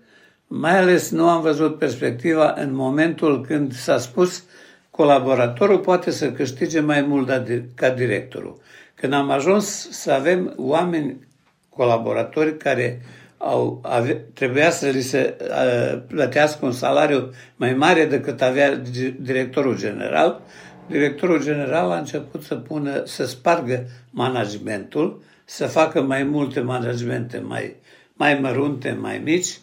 mai 0.46 0.78
ales 0.78 1.10
nu 1.10 1.28
am 1.28 1.40
văzut 1.40 1.78
perspectiva 1.78 2.54
în 2.56 2.74
momentul 2.74 3.44
când 3.44 3.72
s-a 3.72 3.98
spus 3.98 4.44
colaboratorul 4.90 5.78
poate 5.78 6.10
să 6.10 6.32
câștige 6.32 6.80
mai 6.80 7.02
mult 7.02 7.42
ca 7.74 7.90
directorul. 7.90 8.60
Când 8.94 9.12
am 9.12 9.30
ajuns 9.30 9.90
să 9.90 10.12
avem 10.12 10.54
oameni 10.56 11.28
colaboratori 11.68 12.56
care 12.56 13.00
au, 13.38 13.80
ave, 13.82 14.14
trebuia 14.34 14.70
să 14.70 14.86
li 14.86 15.00
se 15.00 15.36
uh, 15.40 16.02
plătească 16.06 16.66
un 16.66 16.72
salariu 16.72 17.30
mai 17.56 17.74
mare 17.74 18.04
decât 18.04 18.42
avea 18.42 18.82
directorul 19.20 19.78
general, 19.78 20.40
directorul 20.86 21.42
general 21.42 21.90
a 21.90 21.98
început 21.98 22.42
să 22.42 22.54
pună, 22.54 23.02
să 23.04 23.26
spargă 23.26 23.86
managementul, 24.10 25.22
să 25.50 25.66
facă 25.66 26.02
mai 26.02 26.22
multe 26.22 26.60
managemente 26.60 27.38
mai, 27.38 27.76
mai 28.12 28.38
mărunte, 28.40 28.96
mai 29.00 29.20
mici 29.24 29.58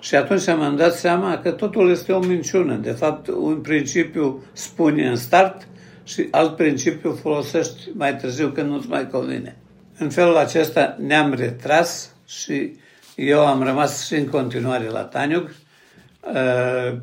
și 0.00 0.14
atunci 0.14 0.48
am 0.48 0.76
dat 0.76 0.94
seama 0.94 1.38
că 1.38 1.50
totul 1.50 1.90
este 1.90 2.12
o 2.12 2.18
minciună. 2.18 2.74
De 2.74 2.90
fapt, 2.90 3.26
un 3.26 3.60
principiu 3.60 4.44
spune 4.52 5.08
în 5.08 5.16
start 5.16 5.68
și 6.04 6.28
alt 6.30 6.56
principiu 6.56 7.12
folosești 7.14 7.88
mai 7.94 8.16
târziu 8.16 8.48
când 8.48 8.70
nu-ți 8.70 8.88
mai 8.88 9.08
convine. 9.08 9.56
În 9.98 10.10
felul 10.10 10.36
acesta 10.36 10.96
ne-am 10.98 11.34
retras 11.34 12.14
și 12.26 12.72
eu 13.16 13.46
am 13.46 13.62
rămas 13.62 14.06
și 14.06 14.14
în 14.14 14.28
continuare 14.28 14.88
la 14.88 15.02
Taniug, 15.02 15.54
uh, 16.20 16.98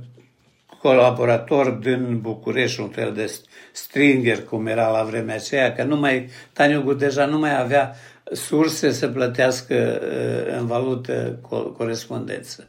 colaborator 0.81 1.69
din 1.69 2.19
București, 2.21 2.81
un 2.81 2.89
fel 2.89 3.13
de 3.13 3.31
stringer, 3.71 4.43
cum 4.43 4.67
era 4.67 4.89
la 4.89 5.03
vremea 5.03 5.35
aceea, 5.35 5.73
că 5.73 5.83
nu 5.83 5.95
mai, 5.95 6.29
Taniugul 6.53 6.97
deja 6.97 7.25
nu 7.25 7.39
mai 7.39 7.59
avea 7.59 7.95
surse 8.31 8.91
să 8.91 9.07
plătească 9.07 10.01
uh, 10.01 10.57
în 10.59 10.65
valută 10.65 11.39
corespondență. 11.77 12.67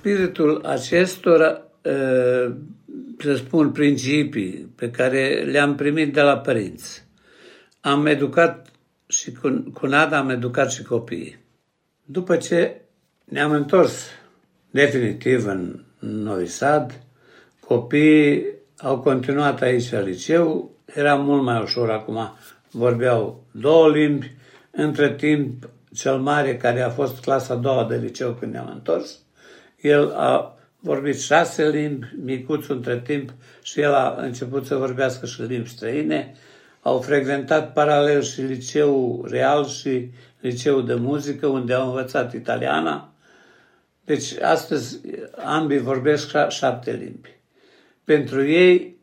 Spiritul 0.00 0.64
acestor, 0.64 1.62
să 3.18 3.34
spun, 3.34 3.70
principii 3.70 4.72
pe 4.76 4.90
care 4.90 5.44
le-am 5.50 5.74
primit 5.74 6.12
de 6.12 6.20
la 6.20 6.38
părinți, 6.38 7.04
am 7.80 8.06
educat 8.06 8.70
și 9.06 9.32
cu, 9.32 9.70
cu 9.74 9.86
Nada 9.86 10.18
am 10.18 10.30
educat 10.30 10.70
și 10.70 10.82
copiii. 10.82 11.38
După 12.04 12.36
ce 12.36 12.80
ne-am 13.24 13.50
întors 13.50 14.06
definitiv 14.70 15.46
în 15.46 15.84
Novi 15.98 16.46
Sad, 16.46 17.02
copiii 17.60 18.46
au 18.78 18.98
continuat 18.98 19.60
aici 19.60 19.90
la 19.90 20.00
liceu, 20.00 20.70
era 20.94 21.14
mult 21.14 21.42
mai 21.42 21.62
ușor 21.62 21.90
acum, 21.90 22.36
vorbeau 22.70 23.44
două 23.50 23.88
limbi, 23.88 24.32
între 24.70 25.14
timp 25.14 25.68
cel 25.94 26.18
mare 26.18 26.56
care 26.56 26.80
a 26.80 26.90
fost 26.90 27.20
clasa 27.20 27.54
a 27.54 27.56
doua 27.56 27.84
de 27.84 27.96
liceu 27.96 28.32
când 28.32 28.52
ne-am 28.52 28.70
întors, 28.74 29.18
el 29.80 30.12
a 30.16 30.58
vorbit 30.80 31.20
șase 31.20 31.68
limbi, 31.68 32.06
micuțul 32.22 32.76
între 32.76 33.00
timp 33.00 33.32
și 33.62 33.80
el 33.80 33.94
a 33.94 34.16
început 34.18 34.66
să 34.66 34.76
vorbească 34.76 35.26
și 35.26 35.42
limbi 35.42 35.68
străine. 35.68 36.34
Au 36.82 37.00
frecventat 37.00 37.72
paralel 37.72 38.22
și 38.22 38.40
liceu 38.40 39.24
real 39.28 39.66
și 39.66 40.10
liceu 40.40 40.80
de 40.80 40.94
muzică, 40.94 41.46
unde 41.46 41.72
au 41.72 41.86
învățat 41.86 42.32
italiana. 42.32 43.12
Deci 44.04 44.38
astăzi 44.40 45.00
ambii 45.44 45.78
vorbesc 45.78 46.36
șapte 46.48 46.92
limbi. 46.92 47.38
Pentru 48.04 48.48
ei 48.48 48.96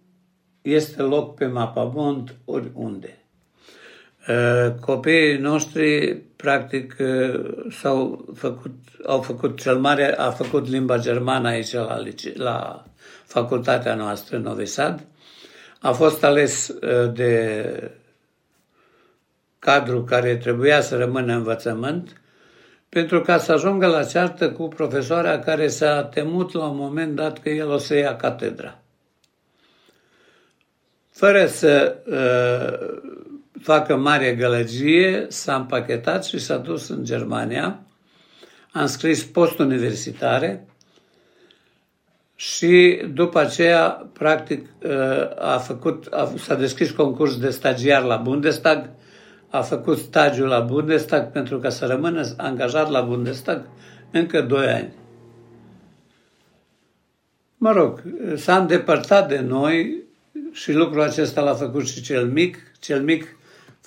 este 0.61 1.01
loc 1.01 1.35
pe 1.35 1.45
mapamont 1.45 2.35
oriunde. 2.45 3.16
Uh, 4.27 4.73
copiii 4.79 5.37
noștri, 5.37 6.15
practic, 6.35 6.95
uh, 6.99 7.65
s-au 7.69 8.25
făcut, 8.35 8.71
au 9.05 9.21
făcut, 9.21 9.59
cel 9.59 9.77
mare 9.77 10.17
a 10.17 10.31
făcut 10.31 10.67
limba 10.67 10.97
germană 10.97 11.47
aici 11.47 11.73
la, 11.73 12.03
la 12.33 12.85
facultatea 13.25 13.95
noastră, 13.95 14.37
Novi 14.37 14.65
Sad. 14.65 15.05
A 15.81 15.91
fost 15.91 16.23
ales 16.23 16.67
uh, 16.67 17.13
de 17.13 17.91
cadru 19.59 20.03
care 20.03 20.35
trebuia 20.35 20.81
să 20.81 20.97
rămână 20.97 21.33
învățământ, 21.33 22.21
pentru 22.89 23.21
ca 23.21 23.37
să 23.37 23.51
ajungă 23.51 23.87
la 23.87 24.03
ceartă 24.03 24.51
cu 24.51 24.67
profesoara 24.67 25.39
care 25.39 25.67
s-a 25.67 26.03
temut 26.03 26.53
la 26.53 26.65
un 26.65 26.77
moment 26.77 27.15
dat 27.15 27.39
că 27.39 27.49
el 27.49 27.69
o 27.69 27.77
să 27.77 27.95
ia 27.95 28.15
catedra. 28.15 28.79
Fără 31.11 31.45
să 31.45 31.95
uh, 32.05 33.15
facă 33.61 33.95
mare 33.95 34.35
gălăgie, 34.35 35.25
s-a 35.29 35.55
împachetat 35.55 36.25
și 36.25 36.39
s-a 36.39 36.57
dus 36.57 36.89
în 36.89 37.03
Germania. 37.03 37.79
A 38.71 38.81
înscris 38.81 39.23
postuniversitare 39.23 40.67
și 42.35 43.01
după 43.13 43.39
aceea, 43.39 44.09
practic, 44.13 44.67
uh, 44.83 44.91
a 45.39 45.57
făcut, 45.57 46.05
a, 46.05 46.33
s-a 46.37 46.55
deschis 46.55 46.91
concurs 46.91 47.37
de 47.37 47.49
stagiar 47.49 48.03
la 48.03 48.15
Bundestag, 48.15 48.89
a 49.49 49.61
făcut 49.61 49.97
stagiul 49.97 50.47
la 50.47 50.59
Bundestag 50.59 51.31
pentru 51.31 51.59
ca 51.59 51.69
să 51.69 51.85
rămână 51.85 52.33
angajat 52.37 52.89
la 52.89 53.01
Bundestag 53.01 53.69
încă 54.11 54.41
doi 54.41 54.67
ani. 54.67 54.93
Mă 57.57 57.71
rog, 57.71 58.03
s-a 58.35 58.57
îndepărtat 58.57 59.27
de 59.27 59.39
noi 59.39 60.03
și 60.51 60.71
lucrul 60.71 61.01
acesta 61.01 61.41
l-a 61.41 61.53
făcut 61.53 61.87
și 61.87 62.01
cel 62.01 62.27
mic. 62.27 62.57
Cel 62.79 63.01
mic 63.01 63.36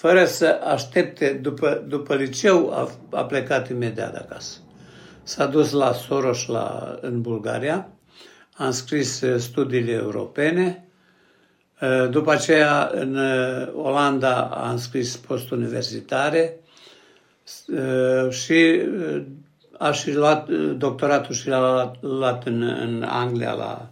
fără 0.01 0.25
să 0.25 0.61
aștepte, 0.65 1.33
după, 1.33 1.85
după 1.89 2.15
liceu, 2.15 2.73
a, 2.73 2.91
a 3.11 3.25
plecat 3.25 3.69
imediat 3.69 4.17
acasă. 4.17 4.59
S-a 5.23 5.47
dus 5.47 5.71
la 5.71 5.93
Soros 5.93 6.47
la, 6.47 6.99
în 7.01 7.21
Bulgaria, 7.21 7.89
a 8.57 8.67
înscris 8.67 9.21
uh, 9.21 9.41
studiile 9.41 9.93
europene, 9.93 10.89
uh, 11.81 12.11
după 12.11 12.33
aceea 12.33 12.91
în 12.95 13.17
uh, 13.17 13.69
Olanda 13.75 14.41
a 14.41 14.71
înscris 14.71 15.17
postuniversitare 15.17 16.61
și 18.31 18.81
a 19.79 19.91
și 19.91 20.15
luat 20.15 20.49
doctoratul 20.77 21.35
și 21.35 21.49
l-a 21.49 21.73
luat, 21.73 21.97
luat 22.01 22.47
în, 22.47 22.63
în 22.63 23.03
Anglia 23.03 23.53
la... 23.53 23.91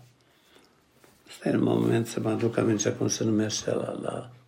Stai 1.38 1.52
un 1.52 1.62
moment 1.62 2.06
să 2.06 2.20
mă 2.20 2.28
aduc 2.28 2.56
aminte 2.56 2.90
cum 2.90 3.08
se 3.08 3.24
numește 3.24 3.70
la, 3.70 3.98
la 4.02 4.30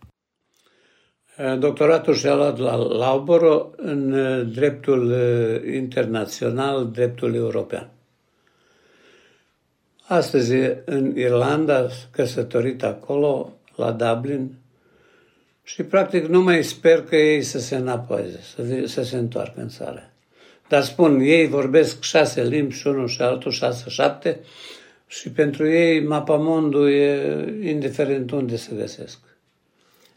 doctoratul 1.59 2.13
și-a 2.13 2.35
luat 2.35 2.57
la 2.57 2.75
Lauboro 2.75 3.71
în 3.75 4.13
eh, 4.13 4.47
dreptul 4.53 5.11
eh, 5.11 5.73
internațional, 5.75 6.89
dreptul 6.91 7.35
european. 7.35 7.89
Astăzi 10.07 10.53
în 10.85 11.17
Irlanda, 11.17 11.87
căsătorit 12.11 12.83
acolo, 12.83 13.53
la 13.75 13.91
Dublin, 13.91 14.51
și 15.63 15.83
practic 15.83 16.25
nu 16.25 16.41
mai 16.41 16.63
sper 16.63 17.03
că 17.03 17.15
ei 17.15 17.41
să 17.41 17.59
se 17.59 17.75
înapoieze, 17.75 18.39
să, 18.55 18.83
să 18.85 19.03
se 19.03 19.17
întoarcă 19.17 19.61
în 19.61 19.69
țară. 19.69 20.11
Dar 20.67 20.83
spun, 20.83 21.19
ei 21.19 21.47
vorbesc 21.47 22.01
șase 22.01 22.43
limbi 22.43 22.73
și 22.73 22.87
unul 22.87 23.07
și 23.07 23.21
altul, 23.21 23.51
șase, 23.51 23.89
șapte, 23.89 24.39
și 25.07 25.29
pentru 25.29 25.69
ei 25.69 26.03
mapamondul 26.03 26.91
e 26.91 27.45
indiferent 27.63 28.31
unde 28.31 28.55
se 28.55 28.71
găsesc. 28.75 29.19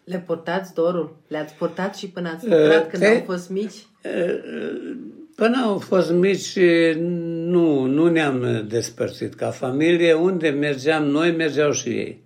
Le 0.04 0.22
purtați 0.26 0.74
dorul? 0.74 1.16
Le-ați 1.28 1.54
purtat 1.54 1.96
și 1.96 2.08
până 2.08 2.28
ați 2.28 2.48
lucrat 2.48 2.84
uh, 2.84 2.90
când 2.90 3.04
au 3.04 3.22
fost 3.24 3.50
mici? 3.50 3.86
Uh, 4.04 4.96
până 5.36 5.62
au 5.64 5.78
fost 5.78 6.10
mici, 6.10 6.58
nu, 6.96 7.84
nu 7.84 8.08
ne-am 8.08 8.64
despărțit 8.68 9.34
ca 9.34 9.50
familie. 9.50 10.12
Unde 10.12 10.48
mergeam 10.48 11.04
noi, 11.04 11.32
mergeau 11.32 11.72
și 11.72 11.88
ei. 11.88 12.22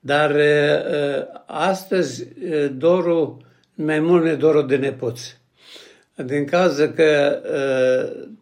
Dar 0.00 0.30
uh, 0.30 1.40
astăzi 1.46 2.28
dorul, 2.76 3.36
mai 3.74 4.00
mult 4.00 4.24
ne 4.24 4.34
dorul 4.34 4.66
de 4.66 4.76
nepoți. 4.76 5.42
Din 6.26 6.44
cauza 6.44 6.88
că 6.88 7.40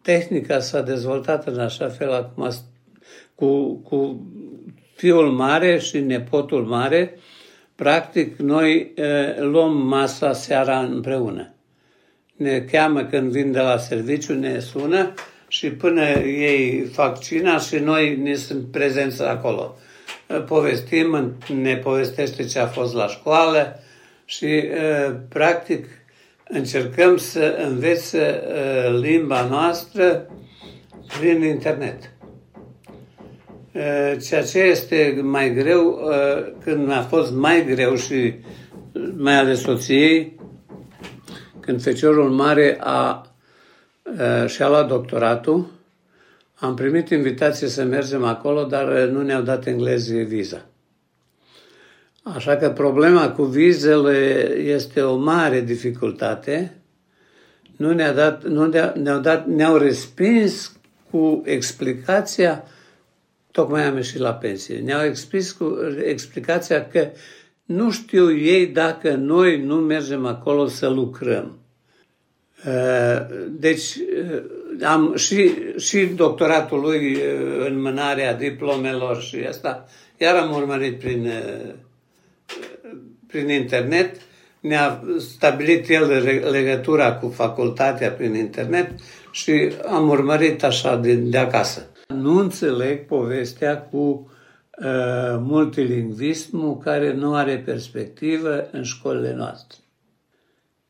tehnica 0.01 0.59
s-a 0.59 0.81
dezvoltat 0.81 1.47
în 1.47 1.59
așa 1.59 1.87
fel 1.87 2.11
acum 2.11 2.49
cu, 3.35 3.75
cu 3.75 4.27
fiul 4.95 5.31
mare 5.31 5.79
și 5.79 5.99
nepotul 5.99 6.65
mare, 6.65 7.17
Practic, 7.75 8.37
noi 8.37 8.93
luăm 9.39 9.77
masa 9.77 10.33
seara 10.33 10.79
împreună. 10.79 11.53
Ne 12.35 12.59
cheamă 12.59 13.03
când 13.03 13.31
vin 13.31 13.51
de 13.51 13.59
la 13.59 13.77
serviciu, 13.77 14.33
ne 14.33 14.59
sună 14.59 15.13
și 15.47 15.71
până 15.71 16.01
ei 16.19 16.85
fac 16.85 17.19
cina 17.19 17.57
și 17.57 17.75
noi 17.75 18.17
ne 18.17 18.35
sunt 18.35 18.71
prezenți 18.71 19.23
acolo. 19.23 19.77
Povestim, 20.47 21.35
ne 21.61 21.77
povestește 21.77 22.45
ce 22.45 22.59
a 22.59 22.67
fost 22.67 22.93
la 22.93 23.07
școală 23.07 23.79
și, 24.25 24.63
practic, 25.29 25.85
încercăm 26.47 27.17
să 27.17 27.57
învețe 27.67 28.41
limba 29.01 29.45
noastră 29.45 30.29
prin 31.19 31.43
internet. 31.43 32.11
Eh, 33.73 34.17
ceea 34.21 34.43
ce 34.43 34.59
este 34.59 35.19
mai 35.23 35.53
greu, 35.53 36.09
eh, 36.11 36.51
când 36.63 36.91
a 36.91 37.01
fost 37.01 37.31
mai 37.31 37.65
greu 37.65 37.95
și 37.95 38.33
mai 39.17 39.35
ales 39.35 39.59
soției, 39.59 40.39
când 41.59 41.81
feciorul 41.81 42.29
mare 42.29 42.77
a, 42.79 43.25
eh, 44.19 44.47
și-a 44.47 44.69
luat 44.69 44.87
doctoratul, 44.87 45.71
am 46.55 46.75
primit 46.75 47.09
invitație 47.09 47.67
să 47.67 47.83
mergem 47.83 48.23
acolo, 48.23 48.63
dar 48.63 48.87
nu 48.87 49.21
ne-au 49.21 49.41
dat 49.41 49.65
englezii 49.65 50.23
viza. 50.23 50.65
Așa 52.23 52.55
că 52.55 52.69
problema 52.69 53.31
cu 53.31 53.43
vizele 53.43 54.47
este 54.57 55.01
o 55.01 55.15
mare 55.15 55.61
dificultate. 55.61 56.77
Nu 57.77 57.93
ne-a 57.93 58.13
dat, 58.13 58.43
nu 58.43 58.65
ne-au, 58.95 59.19
dat, 59.19 59.47
ne-au 59.47 59.77
respins 59.77 60.77
cu 61.11 61.41
explicația 61.45 62.63
tocmai 63.53 63.83
am 63.83 63.95
ieșit 63.95 64.19
la 64.19 64.33
pensie. 64.33 64.77
Ne-au 64.77 65.05
expris 65.05 65.51
cu 65.51 65.77
explicația 66.05 66.87
că 66.87 67.09
nu 67.65 67.91
știu 67.91 68.37
ei 68.37 68.67
dacă 68.67 69.15
noi 69.15 69.61
nu 69.61 69.75
mergem 69.75 70.25
acolo 70.25 70.67
să 70.67 70.87
lucrăm. 70.87 71.57
Uh, 72.65 73.25
deci 73.49 73.95
uh, 73.95 74.43
am 74.83 75.15
și, 75.15 75.51
și 75.77 76.05
doctoratul 76.05 76.79
lui 76.79 77.15
uh, 77.15 77.65
în 77.67 77.81
mânarea 77.81 78.33
diplomelor 78.33 79.21
și 79.21 79.35
asta, 79.47 79.87
iar 80.17 80.35
am 80.35 80.55
urmărit 80.55 80.99
prin, 80.99 81.31
prin 83.27 83.49
internet, 83.49 84.15
ne-a 84.59 85.03
stabilit 85.19 85.89
el 85.89 86.07
legătura 86.51 87.13
cu 87.13 87.29
facultatea 87.29 88.11
prin 88.11 88.33
internet 88.33 88.91
și 89.31 89.71
am 89.85 90.09
urmărit 90.09 90.63
așa 90.63 90.95
de, 90.95 91.13
de 91.13 91.37
acasă. 91.37 91.87
Nu 92.13 92.39
înțeleg 92.39 93.05
povestea 93.05 93.81
cu 93.81 93.97
uh, 93.97 95.37
multilingvismul 95.39 96.77
care 96.77 97.13
nu 97.13 97.35
are 97.35 97.57
perspectivă 97.57 98.69
în 98.71 98.83
școlile 98.83 99.33
noastre. 99.33 99.77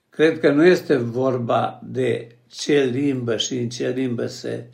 Cred 0.10 0.40
că 0.40 0.52
nu 0.52 0.66
este 0.66 0.96
vorba 0.96 1.82
de 1.84 2.36
ce 2.48 2.84
limbă 2.84 3.38
și 3.38 3.58
în 3.58 3.70
ce 3.70 3.90
limbă 3.90 4.26
se 4.26 4.66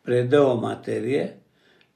predă 0.00 0.40
o 0.40 0.54
materie, 0.54 1.38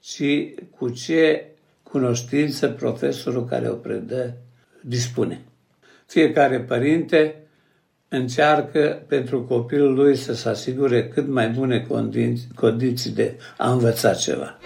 ci 0.01 0.55
cu 0.77 0.89
ce 0.89 1.47
cunoștință 1.83 2.69
profesorul 2.69 3.45
care 3.45 3.69
o 3.69 3.75
predă 3.75 4.37
dispune. 4.81 5.45
Fiecare 6.07 6.61
părinte 6.61 7.43
încearcă 8.13 9.03
pentru 9.09 9.43
copilul 9.43 9.95
lui 9.95 10.17
să 10.17 10.35
se 10.35 10.49
asigure 10.49 11.09
cât 11.09 11.29
mai 11.29 11.49
bune 11.49 11.87
condiții 12.55 13.11
de 13.11 13.37
a 13.57 13.73
învăța 13.73 14.15
ceva. 14.15 14.59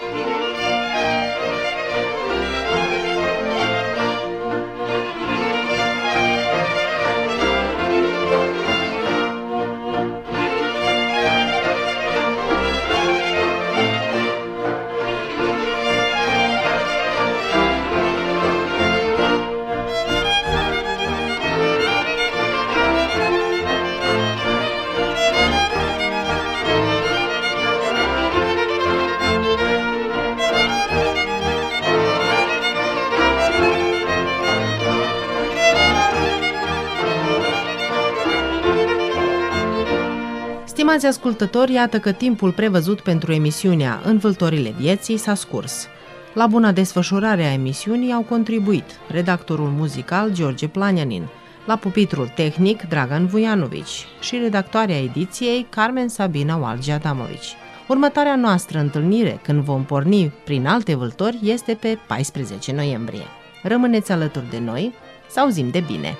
Stimați 40.96 41.18
ascultători, 41.18 41.72
iată 41.72 41.98
că 41.98 42.12
timpul 42.12 42.52
prevăzut 42.52 43.00
pentru 43.00 43.32
emisiunea 43.32 44.00
Învâltorile 44.04 44.74
vieții 44.78 45.16
s-a 45.16 45.34
scurs. 45.34 45.86
La 46.34 46.46
buna 46.46 46.72
desfășurare 46.72 47.44
a 47.44 47.52
emisiunii 47.52 48.12
au 48.12 48.22
contribuit 48.22 48.84
redactorul 49.08 49.68
muzical 49.68 50.32
George 50.32 50.68
Planianin, 50.68 51.28
la 51.66 51.76
pupitrul 51.76 52.32
tehnic 52.34 52.82
Dragan 52.82 53.26
Vujanovici 53.26 54.06
și 54.20 54.36
redactoarea 54.36 55.02
ediției 55.02 55.66
Carmen 55.68 56.08
Sabina 56.08 56.56
Walgi 56.56 56.90
Adamovici. 56.90 57.54
Următoarea 57.88 58.36
noastră 58.36 58.78
întâlnire, 58.78 59.40
când 59.42 59.62
vom 59.62 59.84
porni 59.84 60.32
prin 60.44 60.66
alte 60.66 60.94
vâltori, 60.94 61.38
este 61.42 61.74
pe 61.74 61.98
14 62.06 62.72
noiembrie. 62.72 63.26
Rămâneți 63.62 64.12
alături 64.12 64.50
de 64.50 64.58
noi, 64.58 64.94
să 65.28 65.40
auzim 65.40 65.70
de 65.70 65.84
bine! 65.86 66.16